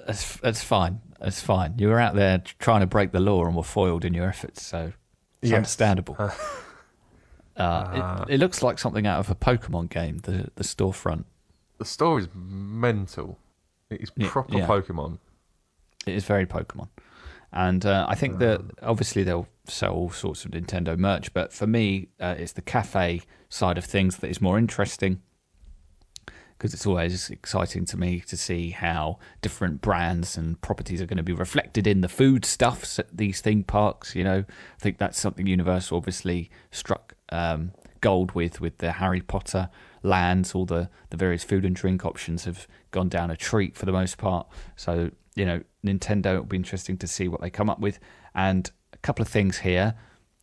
[0.05, 1.01] That's that's fine.
[1.19, 1.75] That's fine.
[1.77, 4.63] You were out there trying to break the law and were foiled in your efforts,
[4.63, 4.93] so
[5.41, 5.57] it's Yes.
[5.57, 6.17] understandable.
[7.57, 10.17] uh, it, it looks like something out of a Pokemon game.
[10.19, 11.25] The the storefront.
[11.77, 13.37] The store is mental.
[13.89, 14.67] It is proper yeah.
[14.67, 15.19] Pokemon.
[16.05, 16.89] It is very Pokemon,
[17.51, 21.31] and uh, I think that obviously they'll sell all sorts of Nintendo merch.
[21.33, 25.21] But for me, uh, it's the cafe side of things that is more interesting
[26.61, 31.17] because it's always exciting to me to see how different brands and properties are going
[31.17, 34.15] to be reflected in the food stuffs at these theme parks.
[34.15, 39.21] You know, I think that's something Universal obviously struck um, gold with with the Harry
[39.21, 39.71] Potter
[40.03, 40.53] lands.
[40.53, 43.91] All the the various food and drink options have gone down a treat for the
[43.91, 44.45] most part.
[44.75, 47.97] So you know, Nintendo it'll be interesting to see what they come up with.
[48.35, 49.95] And a couple of things here.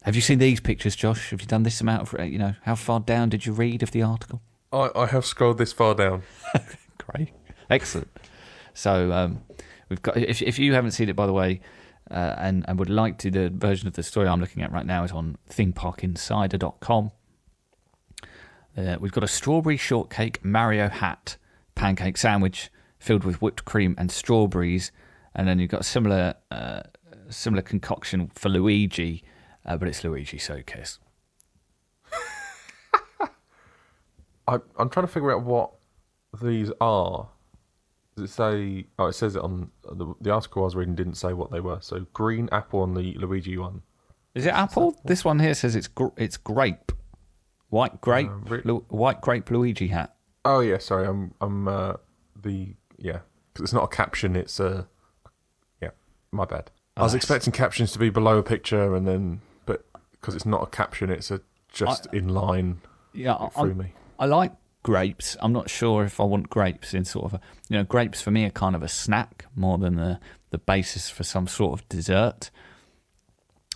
[0.02, 1.30] Have you seen these pictures, Josh?
[1.30, 2.54] Have you done this amount of you know?
[2.62, 4.42] How far down did you read of the article?
[4.72, 6.22] I, I have scrolled this far down.
[6.98, 7.30] Great,
[7.70, 8.08] excellent.
[8.74, 9.42] So um,
[9.88, 10.16] we've got.
[10.16, 11.60] If if you haven't seen it, by the way,
[12.10, 14.86] uh, and and would like to, the version of the story I'm looking at right
[14.86, 17.10] now is on themeparkinsider.com.
[18.76, 21.36] Uh, we've got a strawberry shortcake Mario hat
[21.74, 24.92] pancake sandwich filled with whipped cream and strawberries,
[25.34, 26.82] and then you've got a similar uh,
[27.30, 29.24] similar concoction for Luigi,
[29.64, 30.62] uh, but it's Luigi, so who
[34.48, 35.70] I, I'm trying to figure out what
[36.42, 37.28] these are.
[38.16, 38.86] Does it say?
[38.98, 40.94] Oh, it says it on the the article I was reading.
[40.96, 41.78] Didn't say what they were.
[41.80, 43.82] So green apple on the Luigi one.
[44.34, 45.00] Is it apple?
[45.04, 46.90] This one here says it's gr- it's grape,
[47.68, 50.14] white grape, Uh, re- Lu- white grape Luigi hat.
[50.44, 51.06] Oh yeah, sorry.
[51.06, 51.94] I'm I'm uh,
[52.40, 53.20] the yeah
[53.52, 54.34] because it's not a caption.
[54.34, 54.88] It's a
[55.80, 55.90] yeah.
[56.32, 56.70] My bad.
[56.96, 60.46] I was Oh, expecting captions to be below a picture and then, but because it's
[60.46, 61.40] not a caption, it's a
[61.72, 62.80] just in line.
[63.12, 63.92] Yeah, threw I'm- me.
[64.18, 64.52] I like
[64.82, 65.36] grapes.
[65.40, 68.30] I'm not sure if I want grapes in sort of a you know grapes for
[68.30, 70.18] me are kind of a snack more than the
[70.50, 72.50] the basis for some sort of dessert.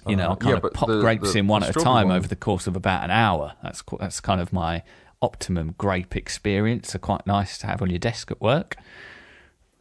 [0.06, 1.80] You know, Uh, I kind yeah, of pop the- grapes the- in one at a
[1.80, 3.54] time one- over the course of about an hour.
[3.62, 4.82] That's that's kind of my
[5.20, 6.92] optimum grape experience.
[6.92, 8.76] They're quite nice to have on your desk at work.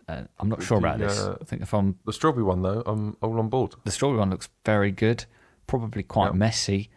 [0.07, 1.17] Uh, I'm not sure The, about this.
[1.19, 3.73] uh, I think if I'm The strawberry one though, I'm all on board.
[3.83, 5.25] the strawberry one looks very good.
[5.65, 6.35] Probably quite Yep.
[6.35, 6.89] messy.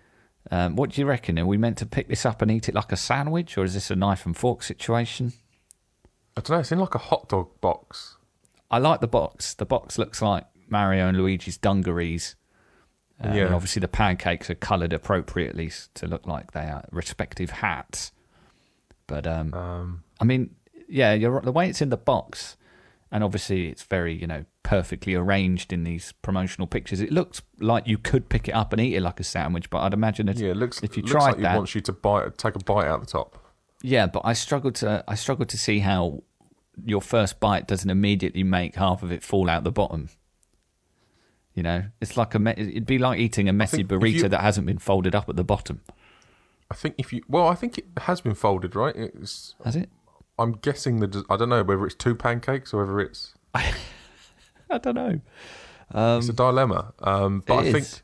[0.50, 1.38] Um, what do you reckon?
[1.38, 3.74] Are we meant to pick this up and eat it like a sandwich, or is
[3.74, 5.33] this a knife and fork situation?
[6.37, 6.61] I don't know.
[6.61, 8.16] It's in like a hot dog box.
[8.70, 9.54] I like the box.
[9.54, 12.37] The box looks like Mario and Luigi's dungarees.
[13.22, 13.46] Uh, Yeah.
[13.46, 18.12] And obviously, the pancakes are coloured appropriately to look like they are respective hats.
[19.07, 20.57] But um, Um, I mean,
[20.88, 21.44] yeah, you're right.
[21.44, 22.57] the way it's in the box,
[23.14, 27.00] and obviously it's very you know perfectly arranged in these promotional pictures.
[27.00, 29.79] It looks like you could pick it up and eat it like a sandwich, but
[29.79, 30.83] I'd imagine it's yeah, it looks.
[30.83, 33.07] if you tried like that- it wants you to bite, take a bite out the
[33.07, 33.38] top.
[33.83, 36.22] Yeah, but I struggle to I struggle to see how
[36.85, 40.09] your first bite doesn't immediately make half of it fall out the bottom.
[41.55, 44.40] You know, it's like a me- it'd be like eating a messy burrito you- that
[44.40, 45.81] hasn't been folded up at the bottom,
[46.70, 48.96] I think if you, well, I think it has been folded, right?
[48.96, 49.55] It's.
[49.64, 49.88] has it?
[50.38, 51.25] I'm guessing the.
[51.31, 53.35] I don't know whether it's two pancakes or whether it's.
[53.55, 55.20] I don't know.
[56.18, 56.92] it's a dilemma.
[57.01, 58.03] Um, but it I think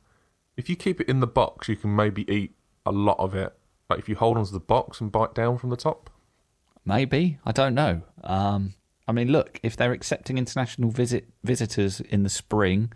[0.56, 2.54] if you keep it in the box, you can maybe eat
[2.86, 3.52] a lot of it.
[3.88, 6.10] Like if you hold onto the box and bite down from the top.
[6.84, 8.02] Maybe I don't know.
[8.22, 8.74] Um,
[9.08, 12.92] I mean, look, if they're accepting international visit visitors in the spring,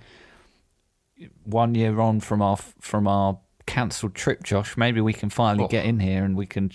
[1.44, 5.68] one year on from our from our cancelled trip, Josh, maybe we can finally Oh.
[5.68, 6.70] get in here and we can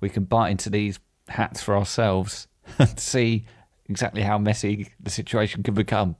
[0.00, 0.98] we can bite into these
[1.30, 3.46] hats for ourselves and see
[3.88, 6.16] exactly how messy the situation can become.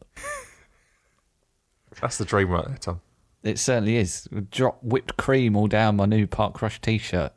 [2.00, 3.00] That's the dream right there, Tom.
[3.42, 4.28] It certainly is.
[4.50, 7.32] Drop whipped cream all down my new Park Rush T-shirt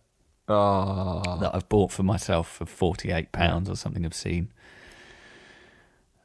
[0.50, 4.52] Ah, that I've bought for myself for forty eight pounds or something obscene.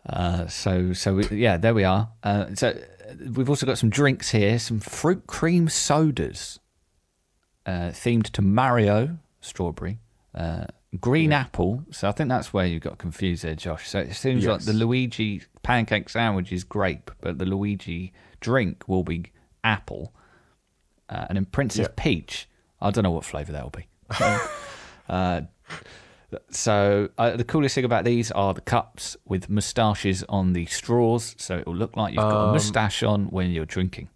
[0.09, 2.11] Uh, so so we, yeah, there we are.
[2.25, 2.77] Uh, so
[3.33, 6.59] we've also got some drinks here, some fruit cream sodas,
[7.65, 10.01] uh, themed to Mario strawberry,
[10.35, 10.67] uh,
[11.01, 11.85] green apple.
[11.91, 13.89] So I think that's where you got confused there, Josh.
[13.89, 19.03] So it seems like the Luigi pancake sandwich is grape, but the Luigi drink will
[19.05, 19.27] be
[19.65, 20.15] apple,
[21.09, 21.95] uh, and then Princess Yeah.
[22.03, 22.49] Peach.
[22.81, 23.87] I don't know what flavour that will be.
[25.09, 25.41] uh,
[26.51, 31.35] so uh, the coolest thing about these are the cups with moustaches on the straws,
[31.39, 34.09] so it will look like you've got a Um, moustache on when you're drinking.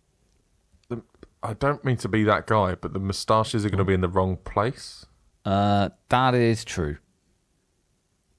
[0.88, 1.02] the,
[1.42, 4.00] I don't mean to be that guy, but the moustaches are going to be in
[4.02, 5.06] the wrong place.
[5.44, 6.98] Uh, that is true.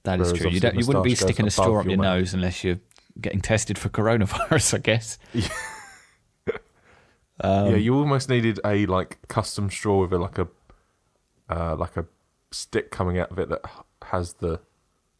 [0.04, 0.50] That is Whereas true.
[0.50, 0.74] You don't.
[0.78, 2.18] You wouldn't be sticking a straw up your mouth.
[2.18, 2.80] nose unless you're
[3.20, 4.74] getting tested for coronavirus.
[4.76, 5.18] I guess.
[7.40, 10.46] Um, yeah, you almost needed a like custom straw with a like a
[11.50, 12.06] uh, like a
[12.52, 13.62] stick coming out of it that
[14.04, 14.60] has the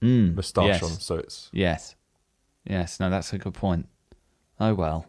[0.01, 0.83] Mm, moustache yes.
[0.83, 1.97] on, so it's Yes.
[2.64, 3.01] Yes.
[3.01, 3.88] No, that's a good point.
[4.61, 5.07] Oh well.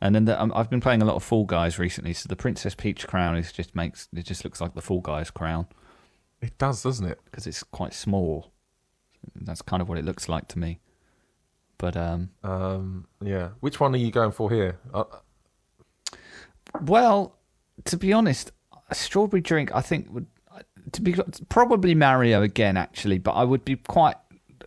[0.00, 2.36] And then the, um, I've been playing a lot of Fall Guys recently, so the
[2.36, 5.68] Princess Peach crown is just makes it just looks like the Fall Guys crown
[6.42, 7.18] it does, doesn't it?
[7.24, 8.52] because it's quite small.
[9.34, 10.80] That's kind of what it looks like to me.
[11.78, 13.50] But um, Um, yeah.
[13.60, 14.78] Which one are you going for here?
[14.92, 15.04] Uh,
[16.82, 17.36] well,
[17.84, 18.52] to be honest,
[18.88, 20.26] a strawberry drink I think would
[20.92, 21.14] to be
[21.48, 24.16] probably Mario again actually, but I would be quite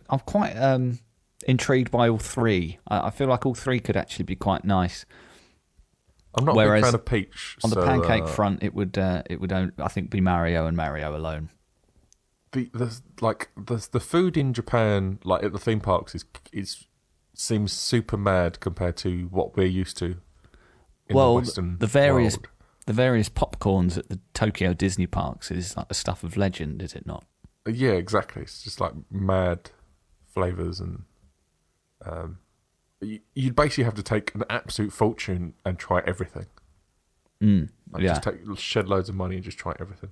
[0.08, 0.98] I'm quite um
[1.46, 2.78] intrigued by all three.
[2.88, 5.04] I, I feel like all three could actually be quite nice.
[6.36, 7.56] I'm not a Whereas big fan of peach.
[7.62, 10.66] On the pancake uh, front, it would uh, it would own, I think be Mario
[10.66, 11.50] and Mario alone.
[12.54, 16.86] The the like the the food in Japan, like at the theme parks, is is
[17.34, 20.16] seems super mad compared to what we're used to.
[21.08, 22.48] In well, the, Western the various world.
[22.86, 26.94] the various popcorns at the Tokyo Disney parks is like the stuff of legend, is
[26.94, 27.24] it not?
[27.68, 28.42] Yeah, exactly.
[28.42, 29.70] It's just like mad
[30.32, 31.02] flavors and
[32.04, 32.38] um,
[33.00, 36.46] you, you'd basically have to take an absolute fortune and try everything.
[37.42, 38.08] Mm, Like yeah.
[38.10, 40.10] just take shed loads of money and just try everything.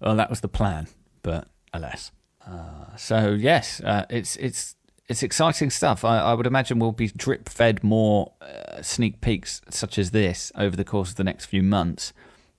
[0.00, 0.88] Well, that was the plan,
[1.26, 2.12] but alas.
[2.46, 4.76] Uh, so yes, uh, it's it's
[5.08, 6.04] it's exciting stuff.
[6.04, 10.52] I, I would imagine we'll be drip fed more uh, sneak peeks such as this
[10.56, 12.12] over the course of the next few months,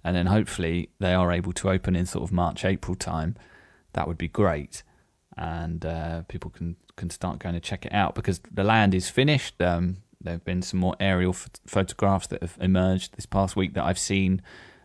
[0.04, 3.38] and then hopefully they are able to open in sort of March April time.
[3.94, 4.84] That would be great,
[5.38, 9.10] and uh, people can can start going to check it out because the land is
[9.10, 9.62] finished.
[9.62, 13.76] Um, there have been some more aerial ph- photographs that have emerged this past week
[13.76, 14.42] that I've seen,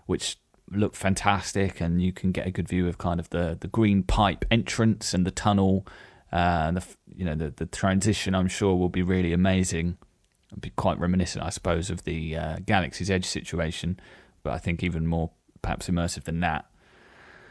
[0.07, 0.37] which
[0.75, 4.03] look fantastic, and you can get a good view of kind of the the green
[4.03, 5.87] pipe entrance and the tunnel.
[6.33, 9.99] Uh, and the you know the the transition, I'm sure, will be really amazing.
[10.51, 13.99] It'll be quite reminiscent, I suppose, of the uh, Galaxy's Edge situation,
[14.43, 15.31] but I think even more
[15.63, 16.67] perhaps immersive than that.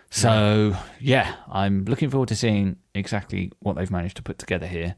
[0.09, 4.95] So yeah, I'm looking forward to seeing exactly what they've managed to put together here.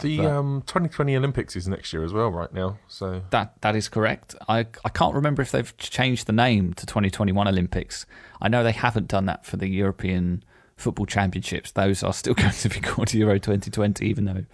[0.00, 2.78] The um, 2020 Olympics is next year as well, right now.
[2.88, 4.34] So That that is correct.
[4.48, 8.04] I I can't remember if they've changed the name to 2021 Olympics.
[8.42, 10.42] I know they haven't done that for the European
[10.76, 11.70] Football Championships.
[11.70, 14.44] Those are still going to be called Euro 2020, even though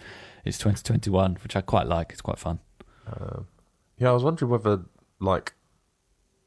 [0.44, 2.12] it's 2021, which I quite like.
[2.12, 2.60] It's quite fun.
[3.06, 3.46] Um,
[3.96, 4.82] yeah, I was wondering whether,
[5.18, 5.54] like,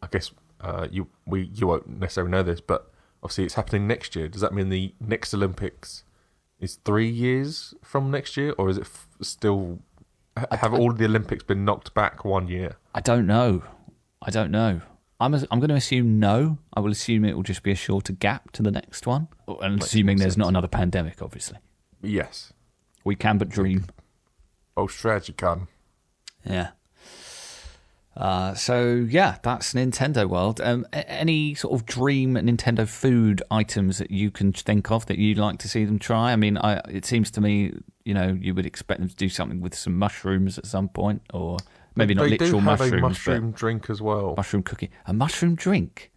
[0.01, 0.31] I guess
[0.61, 2.91] uh, you we you won't necessarily know this, but
[3.23, 4.27] obviously it's happening next year.
[4.27, 6.03] Does that mean the next Olympics
[6.59, 9.79] is three years from next year, or is it f- still
[10.37, 12.77] ha- have all the Olympics been knocked back one year?
[12.93, 13.63] I don't know.
[14.21, 14.81] I don't know.
[15.19, 16.57] I'm I'm going to assume no.
[16.73, 19.75] I will assume it will just be a shorter gap to the next one, and
[19.75, 21.21] Makes assuming there's not another pandemic.
[21.21, 21.57] Obviously,
[22.01, 22.51] Yes.
[23.03, 23.85] we can but dream.
[24.75, 25.67] Oh, strategy can.
[26.45, 26.71] Yeah.
[28.17, 30.61] Uh, so yeah, that's Nintendo World.
[30.61, 35.37] Um, any sort of dream Nintendo food items that you can think of that you'd
[35.37, 36.31] like to see them try?
[36.31, 37.73] I mean, I, it seems to me,
[38.05, 41.23] you know, you would expect them to do something with some mushrooms at some point,
[41.33, 41.57] or
[41.95, 44.33] maybe not they literal do have mushrooms, a mushroom drink as well.
[44.37, 46.11] mushroom cookie, a mushroom drink.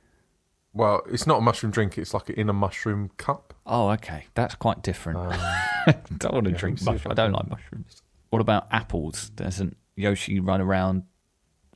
[0.73, 1.99] Well, it's not a mushroom drink.
[1.99, 3.55] It's like in a mushroom cup.
[3.67, 5.19] Oh, okay, that's quite different.
[5.19, 7.07] Um, don't want to yeah, drink let me see if mushrooms.
[7.07, 8.03] I don't like mushrooms.
[8.31, 9.31] What about apples?
[9.31, 11.03] Doesn't Yoshi run around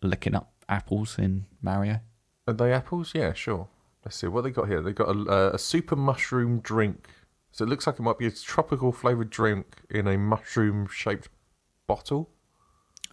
[0.03, 2.01] licking up apples in Mario?
[2.47, 3.13] Are they apples?
[3.15, 3.69] Yeah, sure.
[4.05, 4.83] Let's see what they got here.
[4.83, 7.09] They got a, a super mushroom drink.
[7.53, 11.29] So it looks like it might be a tropical flavored drink in a mushroom shaped
[11.87, 12.31] bottle.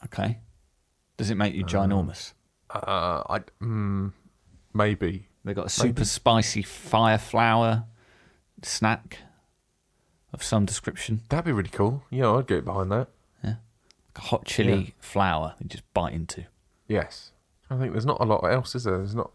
[0.05, 0.39] Okay.
[1.17, 2.33] Does it make you ginormous?
[2.69, 4.13] Uh, I mm,
[4.73, 5.27] maybe.
[5.43, 7.85] They got a super spicy fire flower
[8.61, 9.19] snack
[10.33, 11.21] of some description.
[11.29, 12.03] That'd be really cool.
[12.09, 13.09] Yeah, I'd get behind that.
[13.43, 13.57] Like
[14.15, 14.91] a hot chili Yeah.
[14.99, 16.45] flower you just bite into.
[16.89, 17.31] Yes.
[17.69, 18.97] I think there's not a lot else, is there?
[18.97, 19.31] There's not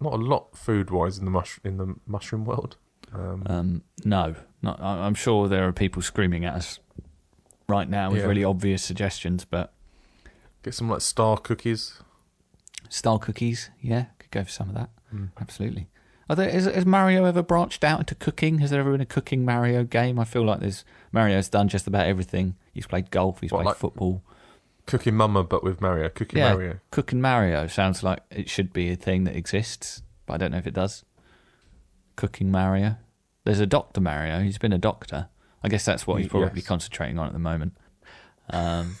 [0.00, 2.76] not a lot food wise in the mush in the mushroom world.
[3.14, 6.80] Um, Um, no, not, I'm sure there are people screaming at us
[7.68, 8.26] right now with Yeah.
[8.26, 9.72] really obvious suggestions, but
[10.62, 12.00] get some like star cookies.
[12.88, 14.90] Star cookies, yeah, could go for some of that.
[15.14, 15.30] Mm.
[15.40, 15.88] Absolutely.
[16.28, 18.58] Are there, is, has Mario ever branched out into cooking?
[18.58, 20.18] Has there ever been a cooking Mario game?
[20.18, 22.56] I feel like there's Mario's done just about everything.
[22.74, 23.40] He's played golf.
[23.40, 24.22] He's What, played like- football.
[24.86, 26.08] Cooking Mama, but with Mario.
[26.08, 26.52] Cooking Yeah.
[26.52, 26.78] Mario.
[26.90, 30.58] Cooking Mario sounds like it should be a thing that exists, but I don't know
[30.58, 31.04] if it does.
[32.14, 32.96] Cooking Mario.
[33.44, 34.40] There's a Doctor Mario.
[34.40, 35.28] He's been a doctor.
[35.62, 36.66] I guess that's what he's probably yes.
[36.66, 37.76] concentrating on at the moment.
[38.50, 38.96] Um,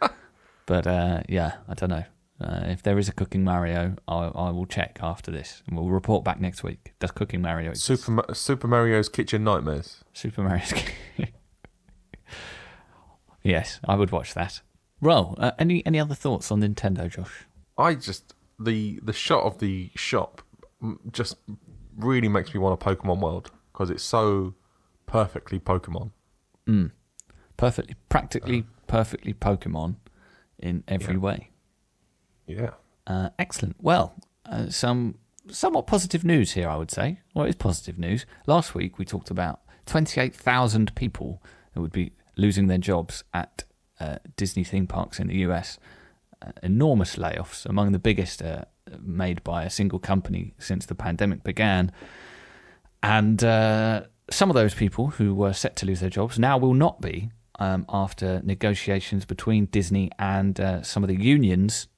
[0.66, 2.04] but uh, yeah, I don't know.
[2.40, 5.88] Uh, if there is a Cooking Mario, I, I will check after this, and we'll
[5.88, 6.92] report back next week.
[6.98, 8.04] Does Cooking Mario exist?
[8.04, 10.04] Super Super Mario's Kitchen Nightmares.
[10.12, 11.32] Super Mario's Kitchen.
[13.44, 14.62] Yes, I would watch that.
[15.04, 17.44] Well, uh, any any other thoughts on Nintendo, Josh?
[17.76, 20.40] I just the the shot of the shop
[21.12, 21.36] just
[21.96, 24.54] really makes me want a Pokemon world because it's so
[25.06, 26.10] perfectly Pokemon.
[26.66, 26.90] Mm.
[27.58, 29.96] Perfectly, practically perfectly Pokemon
[30.58, 31.20] in every Yeah.
[31.20, 31.50] way.
[32.46, 32.70] Yeah.
[33.06, 33.76] Uh, excellent.
[33.82, 34.14] Well,
[34.46, 35.18] uh, some
[35.50, 37.20] somewhat positive news here, I would say.
[37.34, 38.24] Well, it's positive news.
[38.46, 41.42] Last week we talked about 28,000 people
[41.74, 43.64] who would be losing their jobs at
[44.00, 45.78] uh, Disney theme parks in the US.
[46.42, 48.64] Uh, enormous layoffs, among the biggest uh,
[49.00, 51.90] made by a single company since the pandemic began.
[53.02, 56.74] And uh, some of those people who were set to lose their jobs now will
[56.74, 61.88] not be um, after negotiations between Disney and uh, some of the unions,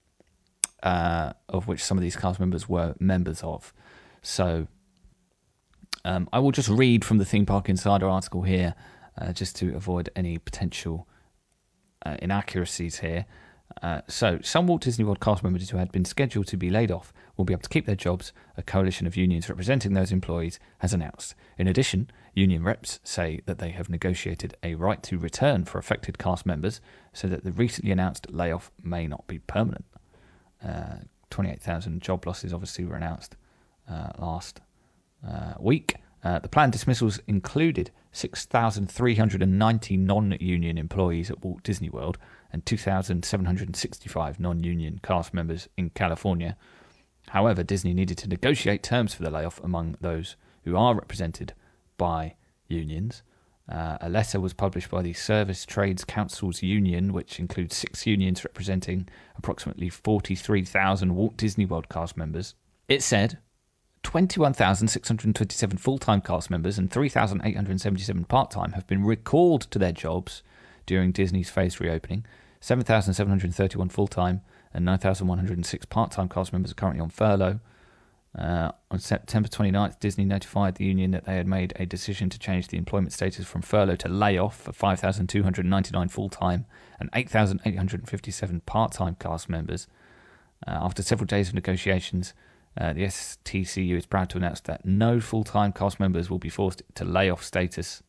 [0.82, 3.72] uh, of which some of these cast members were members of.
[4.22, 4.66] So
[6.04, 8.74] um, I will just read from the Theme Park Insider article here,
[9.18, 11.08] uh, just to avoid any potential
[12.06, 13.26] uh, inaccuracies here.
[13.82, 16.90] Uh, so, some Walt Disney World cast members who had been scheduled to be laid
[16.90, 20.58] off will be able to keep their jobs, a coalition of unions representing those employees
[20.78, 21.34] has announced.
[21.58, 26.16] In addition, union reps say that they have negotiated a right to return for affected
[26.16, 26.80] cast members
[27.12, 29.84] so that the recently announced layoff may not be permanent.
[30.64, 30.98] Uh,
[31.30, 33.36] 28,000 job losses obviously were announced
[33.90, 34.60] uh, last
[35.26, 35.96] uh, week.
[36.26, 42.18] Uh, the planned dismissals included 6,390 non union employees at Walt Disney World
[42.52, 46.56] and 2,765 non union cast members in California.
[47.28, 51.54] However, Disney needed to negotiate terms for the layoff among those who are represented
[51.96, 52.34] by
[52.66, 53.22] unions.
[53.68, 58.44] Uh, a letter was published by the Service Trades Council's union, which includes six unions
[58.44, 62.56] representing approximately 43,000 Walt Disney World cast members.
[62.88, 63.38] It said
[64.06, 70.44] 21,627 full time cast members and 3,877 part time have been recalled to their jobs
[70.86, 72.24] during Disney's phased reopening.
[72.60, 74.42] 7,731 full time
[74.72, 77.58] and 9,106 part time cast members are currently on furlough.
[78.38, 82.38] Uh, on September 29th, Disney notified the union that they had made a decision to
[82.38, 86.64] change the employment status from furlough to layoff for 5,299 full time
[87.00, 89.88] and 8,857 part time cast members.
[90.64, 92.34] Uh, after several days of negotiations,
[92.78, 96.48] uh, the STCU is proud to announce that no full time cast members will be
[96.48, 98.02] forced to layoff status.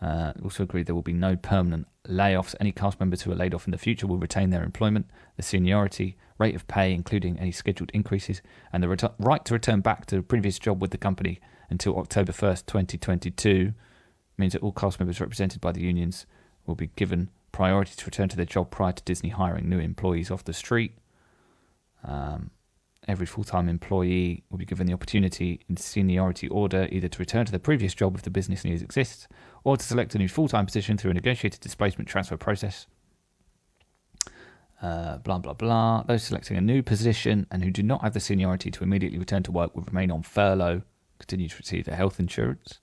[0.00, 2.54] Uh, also agreed there will be no permanent layoffs.
[2.60, 5.06] Any cast members who are laid off in the future will retain their employment,
[5.36, 8.42] the seniority, rate of pay, including any scheduled increases,
[8.72, 11.40] and the right to return back to the previous job with the company
[11.70, 13.72] until October 1st, 2022.
[14.38, 16.26] Means that all cast members represented by the unions
[16.66, 20.30] will be given priority to return to their job prior to Disney hiring new employees
[20.30, 20.92] off the street.
[22.04, 22.50] Um,
[23.08, 27.44] every full time employee will be given the opportunity in seniority order either to return
[27.46, 29.28] to their previous job if the business needs exists
[29.64, 32.86] or to select a new full time position through a negotiated displacement transfer process.
[34.82, 36.02] Uh, blah blah blah.
[36.02, 39.42] Those selecting a new position and who do not have the seniority to immediately return
[39.44, 40.82] to work will remain on furlough,
[41.18, 42.78] continue to receive their health insurance.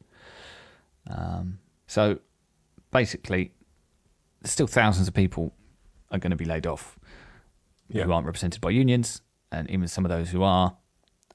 [1.07, 2.19] Um, so
[2.91, 3.51] basically,
[4.43, 5.53] still thousands of people
[6.11, 6.97] are going to be laid off
[7.89, 8.05] Yeah.
[8.05, 9.21] who aren't represented by unions,
[9.53, 10.75] and even some of those who are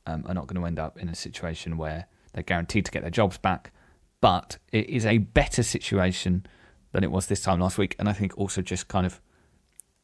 [0.06, 3.02] um, are not going to end up in a situation where they're guaranteed to get
[3.02, 3.72] their jobs back.
[4.20, 6.46] But it is a better situation
[6.92, 9.20] than it was this time last week, and I think also just kind of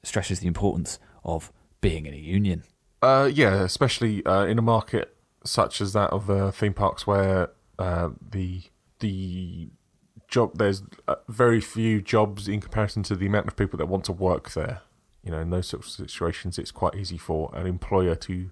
[0.03, 2.65] stresses the importance of being in a union.
[3.03, 7.51] Uh, yeah, especially uh, in a market such as that of uh, theme parks, where
[7.79, 8.63] uh, the
[9.01, 9.69] the
[10.29, 14.05] job there's uh, very few jobs in comparison to the amount of people that want
[14.05, 14.83] to work there.
[15.25, 18.51] You know, in those sorts of situations, it's quite easy for an employer to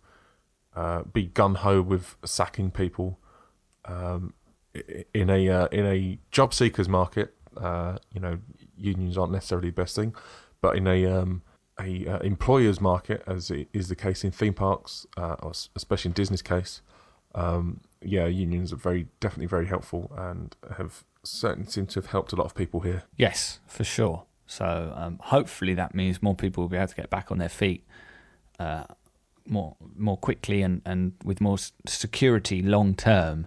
[0.74, 3.18] uh, be gun ho with sacking people.
[3.84, 4.34] Um,
[5.12, 8.38] in a uh, in a job seekers market, uh, you know,
[8.76, 10.14] unions aren't necessarily the best thing,
[10.60, 11.42] but in a um,
[11.78, 16.08] a uh, employer's market, as it is the case in theme parks, uh, or especially
[16.08, 16.80] in Disney's case,
[17.34, 22.32] um, yeah, unions are very definitely very helpful and have certainly seem to have helped
[22.32, 23.04] a lot of people here.
[23.16, 24.24] Yes, for sure.
[24.53, 27.48] So um, hopefully that means more people will be able to get back on their
[27.48, 27.86] feet
[28.59, 28.84] uh,
[29.46, 33.46] more more quickly and, and with more security long term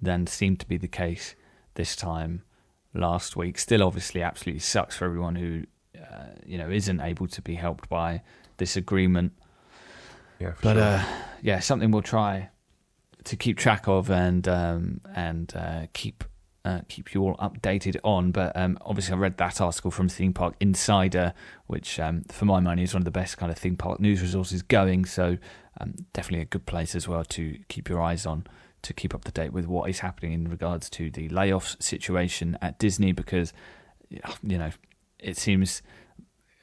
[0.00, 1.34] than seemed to be the case
[1.74, 2.42] this time
[2.92, 3.58] last week.
[3.58, 5.62] Still, obviously, absolutely sucks for everyone who
[5.98, 8.20] uh, you know isn't able to be helped by
[8.58, 9.32] this agreement.
[10.38, 10.82] Yeah, for But sure.
[10.82, 11.04] uh,
[11.40, 12.50] yeah, something we'll try
[13.24, 16.24] to keep track of and um, and uh, keep
[16.64, 18.30] uh, keep you all updated on.
[18.30, 21.34] But um, obviously, I read that article from Theme Park Insider,
[21.66, 24.22] which um, for my money is one of the best kind of theme park news
[24.22, 25.04] resources going.
[25.04, 25.38] So
[25.80, 28.46] um, definitely a good place as well to keep your eyes on
[28.82, 32.58] to keep up to date with what is happening in regards to the layoffs situation
[32.60, 33.52] at Disney because
[34.10, 34.70] you know
[35.18, 35.82] it seems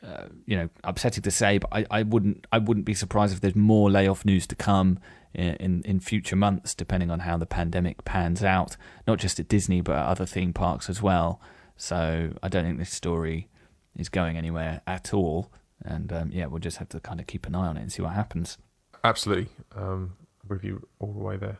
[0.03, 3.41] uh, you know upsetting to say, but I, I wouldn't I wouldn't be surprised if
[3.41, 4.99] there's more layoff news to come
[5.33, 8.75] in, in future months, depending on how the pandemic pans out,
[9.07, 11.39] not just at Disney but at other theme parks as well.
[11.77, 13.47] So I don't think this story
[13.95, 15.51] is going anywhere at all,
[15.83, 17.91] and um, yeah, we'll just have to kind of keep an eye on it and
[17.91, 18.57] see what happens.
[19.03, 20.15] absolutely um,
[20.47, 21.59] with you all the way there.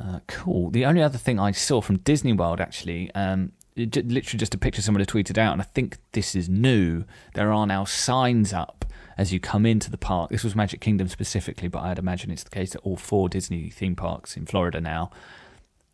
[0.00, 0.70] Uh, cool.
[0.70, 4.54] The only other thing I saw from Disney World actually, um, it j- literally just
[4.54, 7.04] a picture someone had tweeted out, and I think this is new.
[7.34, 8.84] There are now signs up
[9.18, 10.30] as you come into the park.
[10.30, 13.70] This was Magic Kingdom specifically, but I'd imagine it's the case at all four Disney
[13.70, 15.10] theme parks in Florida now.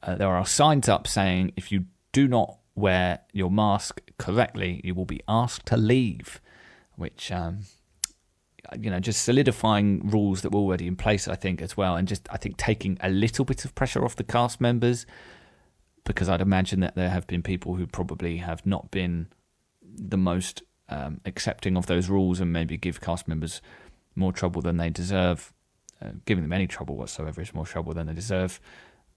[0.02, 4.94] Uh, there are signs up saying if you do not wear your mask correctly, you
[4.94, 6.40] will be asked to leave,
[6.96, 7.60] which um,
[8.78, 12.06] you know, just solidifying rules that were already in place, I think, as well, and
[12.06, 15.06] just I think taking a little bit of pressure off the cast members,
[16.04, 19.28] because I'd imagine that there have been people who probably have not been
[19.82, 23.60] the most um, accepting of those rules and maybe give cast members
[24.14, 25.52] more trouble than they deserve.
[26.00, 28.60] Uh, giving them any trouble whatsoever is more trouble than they deserve.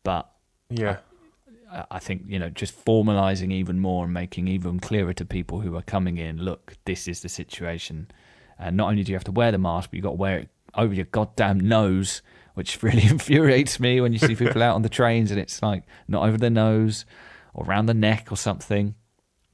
[0.04, 0.30] But
[0.70, 0.98] Yeah,
[1.72, 5.62] I I think you know just formalizing even more and making even clearer to people
[5.62, 6.38] who are coming in.
[6.38, 8.08] Look, this is the situation,
[8.58, 10.40] and not only do you have to wear the mask, but you got to wear
[10.40, 12.22] it over your goddamn nose,
[12.56, 15.84] which really infuriates me when you see people out on the trains and it's like
[16.08, 17.06] not over their nose
[17.54, 18.96] or around the neck or something.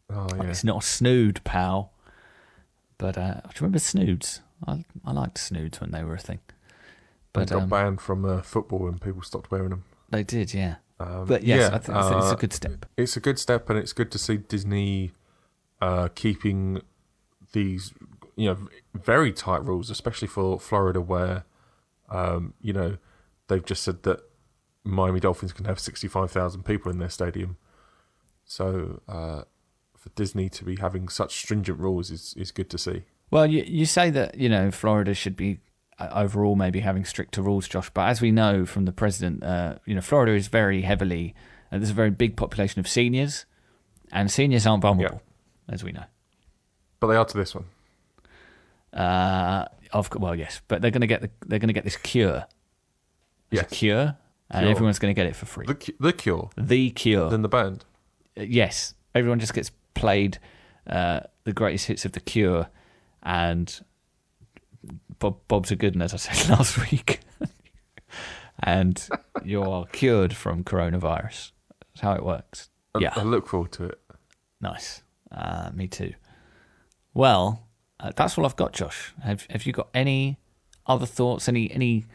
[0.10, 0.48] oh Like.
[0.50, 1.94] It's not a snood, pal.
[2.98, 4.42] But uh, do you remember snoods?
[4.66, 6.40] I I liked snoods when they were a thing.
[7.34, 9.84] But But got um, banned from uh, football when people stopped wearing them.
[10.10, 10.76] they did, yeah.
[11.00, 12.86] Um, But yes, yeah, I think it's, it's a uh, good step.
[12.98, 15.12] it's a good step, and it's good to see Disney
[15.80, 16.82] uh, keeping
[17.52, 17.94] these,
[18.36, 18.58] you know,
[18.96, 21.44] very tight rules, especially for Florida, where,
[22.10, 22.98] um, you know,
[23.48, 24.22] they've just said that
[24.84, 27.58] Miami Dolphins can have sixty-five thousand people in their stadium.
[28.46, 29.44] So uh,
[30.08, 33.04] for Disney to be having such stringent rules is is good to see.
[33.32, 35.60] Well, you you say that you know Florida should be
[36.00, 37.90] uh, overall maybe having stricter rules, Josh.
[37.94, 41.36] But as we know from the president, uh, you know Florida is very heavily.
[41.72, 43.46] Uh, there's a very big population of seniors,
[44.12, 45.22] and seniors aren't vulnerable,
[45.68, 46.06] as we know.
[47.00, 47.66] But they are to this one.
[48.94, 51.98] Uh, of well, yes, but they're going to get the, they're going to get this
[51.98, 52.46] cure.
[53.50, 53.72] There's Yes.
[53.72, 54.18] a cure,
[54.52, 54.72] and Cure.
[54.72, 55.66] everyone's going to get it for free.
[55.66, 57.30] The the Cure, The cure.
[57.30, 57.86] then the band.
[58.38, 60.38] Uh, yes, everyone just gets played
[60.88, 62.68] uh, the greatest hits of the Cure,
[63.24, 63.80] and
[65.20, 67.20] Bob, Bob's a good one, as I said last week,
[68.64, 69.08] and
[69.44, 71.52] you're cured from coronavirus.
[71.80, 72.70] That's how it works.
[72.96, 73.14] I, Yeah.
[73.16, 74.00] I look forward to it.
[74.62, 75.04] Nice.
[75.32, 76.14] Uh, me too.
[77.14, 77.68] Well,
[78.00, 79.14] uh, that's all I've got, Josh.
[79.24, 80.38] Have Have you got any
[80.86, 81.50] other thoughts?
[81.50, 82.06] Any any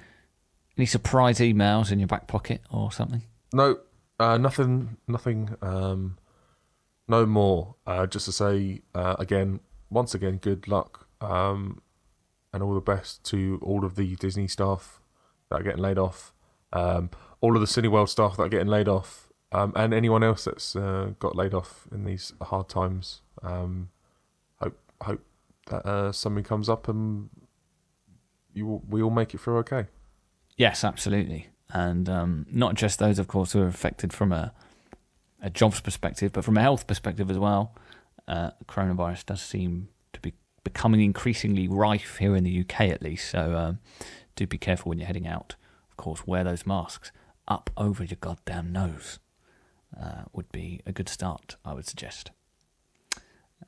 [0.79, 3.23] any surprise emails in your back pocket or something?
[3.53, 3.79] No,
[4.19, 6.17] uh, nothing, nothing, um,
[7.13, 7.77] no more.
[7.87, 9.61] Uh, just to say uh, again,
[9.91, 11.81] once again, good luck um,
[12.53, 15.01] and all the best to all of the Disney staff
[15.49, 16.33] that are getting laid off,
[16.73, 17.11] um,
[17.41, 20.75] all of the Cineworld staff that are getting laid off, um, and anyone else that's
[20.75, 23.21] uh, got laid off in these hard times.
[23.43, 23.91] Um,
[24.61, 25.21] hope hope
[25.67, 27.29] that uh, something comes up and
[28.55, 29.87] you we all make it through okay.
[30.57, 34.53] Yes, absolutely, and um, not just those, of course, who are affected from a
[35.43, 37.75] a jobs perspective, but from a health perspective as well.
[38.29, 40.33] Uh, coronavirus does seem to be
[40.65, 43.29] becoming increasingly rife here in the UK, at least.
[43.31, 43.79] So um,
[44.37, 45.57] do be careful when you're heading out.
[45.91, 47.11] Of course, wear those masks
[47.49, 49.19] up over your goddamn nose.
[50.01, 52.31] Uh, would be a good start, I would suggest.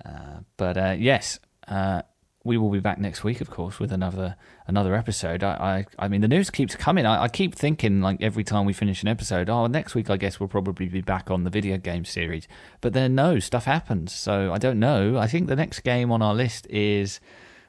[0.04, 2.02] Uh, but uh, yes, uh,
[2.44, 4.36] we will be back next week, of course, with another
[4.66, 5.42] another episode.
[5.42, 7.06] I I, I mean, the news keeps coming.
[7.06, 10.18] I, I, keep thinking, like every time we finish an episode, oh, next week I
[10.18, 12.46] guess we'll probably be back on the video game series.
[12.82, 14.12] But then no, stuff happens.
[14.12, 15.16] So I don't know.
[15.16, 17.18] I think the next game on our list is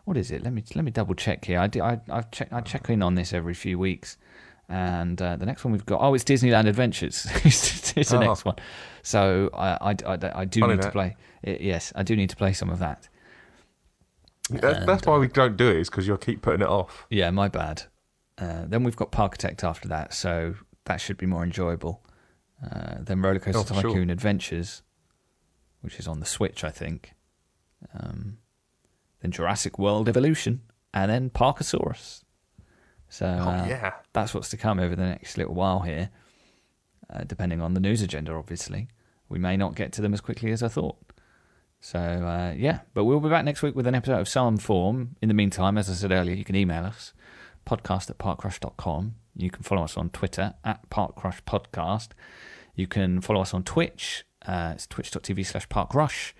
[0.03, 0.43] what is it?
[0.43, 1.59] Let me let me double check here.
[1.59, 4.17] I do, I I check I check in on this every few weeks.
[4.67, 7.27] And uh, the next one we've got, oh, it's Disneyland Adventures.
[7.45, 8.19] it's, the oh.
[8.19, 8.55] next one.
[9.03, 10.87] So I, I, I, I do Funny need that.
[10.87, 11.15] to play.
[11.43, 13.07] It, yes, I do need to play some of that.
[14.49, 17.07] That, that's why we don't do it, is because you'll keep putting it off.
[17.09, 17.83] Yeah, my bad.
[18.37, 22.03] Uh, then we've got Parkitect after that, so that should be more enjoyable.
[22.63, 24.11] Uh, then Rollercoaster oh, Tycoon sure.
[24.11, 24.83] Adventures,
[25.81, 27.13] which is on the Switch, I think.
[27.97, 28.37] Um,
[29.21, 30.61] then Jurassic World Evolution,
[30.93, 32.23] and then Parkasaurus.
[33.09, 33.93] So oh, uh, yeah.
[34.13, 36.09] that's what's to come over the next little while here,
[37.09, 38.89] uh, depending on the news agenda, obviously.
[39.29, 40.97] We may not get to them as quickly as I thought.
[41.85, 45.17] So, uh, yeah, but we'll be back next week with an episode of some form.
[45.21, 47.13] In the meantime, as I said earlier, you can email us,
[47.63, 49.13] podcast at parkrush.com.
[49.35, 52.07] You can follow us on Twitter at Parkrush Podcast.
[52.73, 54.25] You can follow us on Twitch.
[54.43, 56.33] Uh, it's twitch.tv slash parkrush.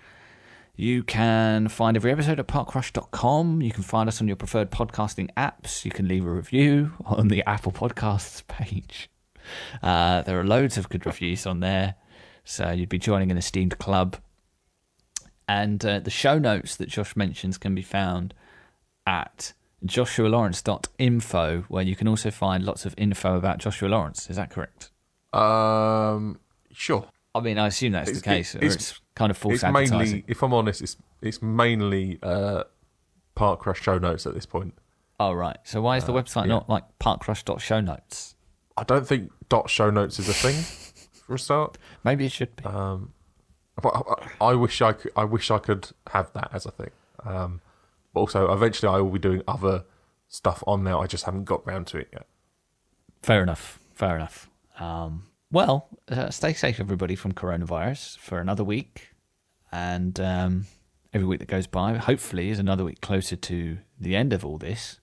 [0.74, 3.62] You can find every episode at parkrush.com.
[3.62, 5.84] You can find us on your preferred podcasting apps.
[5.84, 9.08] You can leave a review on the Apple Podcasts page.
[9.80, 11.94] Uh, there are loads of good reviews on there.
[12.42, 14.16] So you'd be joining an esteemed club.
[15.48, 18.34] And uh, the show notes that Josh mentions can be found
[19.06, 19.52] at
[19.84, 24.28] joshualawrence.info, where you can also find lots of info about Joshua Lawrence.
[24.28, 24.90] Is that correct?
[25.32, 26.40] Um,
[26.72, 27.06] sure.
[27.34, 28.54] I mean, I assume that's it's, the case.
[28.54, 29.98] It, it's, it's, kind of false it's advertising.
[29.98, 32.64] Mainly, if I'm honest, it's it's mainly uh,
[33.34, 34.74] Park show notes at this point.
[35.20, 35.58] Oh right.
[35.64, 36.54] So why is the uh, website yeah.
[36.54, 38.34] not like parkrush.show notes?
[38.76, 40.54] I don't think dot show notes is a thing
[41.12, 41.78] for a start.
[42.04, 42.64] Maybe it should be.
[42.64, 43.12] Um,
[44.40, 45.12] I wish I could.
[45.16, 46.90] I wish I could have that as a thing.
[47.24, 47.60] Um,
[48.14, 49.84] but also, eventually, I will be doing other
[50.28, 50.96] stuff on there.
[50.96, 52.26] I just haven't got round to it yet.
[53.22, 53.78] Fair enough.
[53.94, 54.48] Fair enough.
[54.78, 59.10] Um, well, uh, stay safe, everybody, from coronavirus for another week,
[59.70, 60.66] and um,
[61.12, 64.58] every week that goes by, hopefully, is another week closer to the end of all
[64.58, 65.00] this,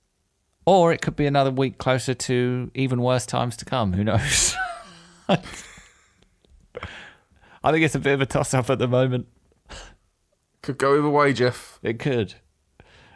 [0.66, 3.94] or it could be another week closer to even worse times to come.
[3.94, 4.56] Who knows?
[7.64, 9.28] I think it's a bit of a toss up at the moment.
[10.62, 11.80] Could go either way, Jeff.
[11.82, 12.36] It could.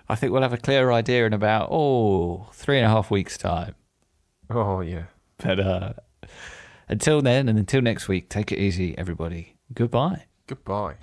[0.10, 3.38] I think we'll have a clearer idea in about, oh, three and a half weeks'
[3.38, 3.76] time.
[4.50, 5.06] Oh, yeah.
[5.38, 5.94] But uh,
[6.88, 9.56] until then, and until next week, take it easy, everybody.
[9.74, 10.26] Goodbye.
[10.48, 10.96] Goodbye.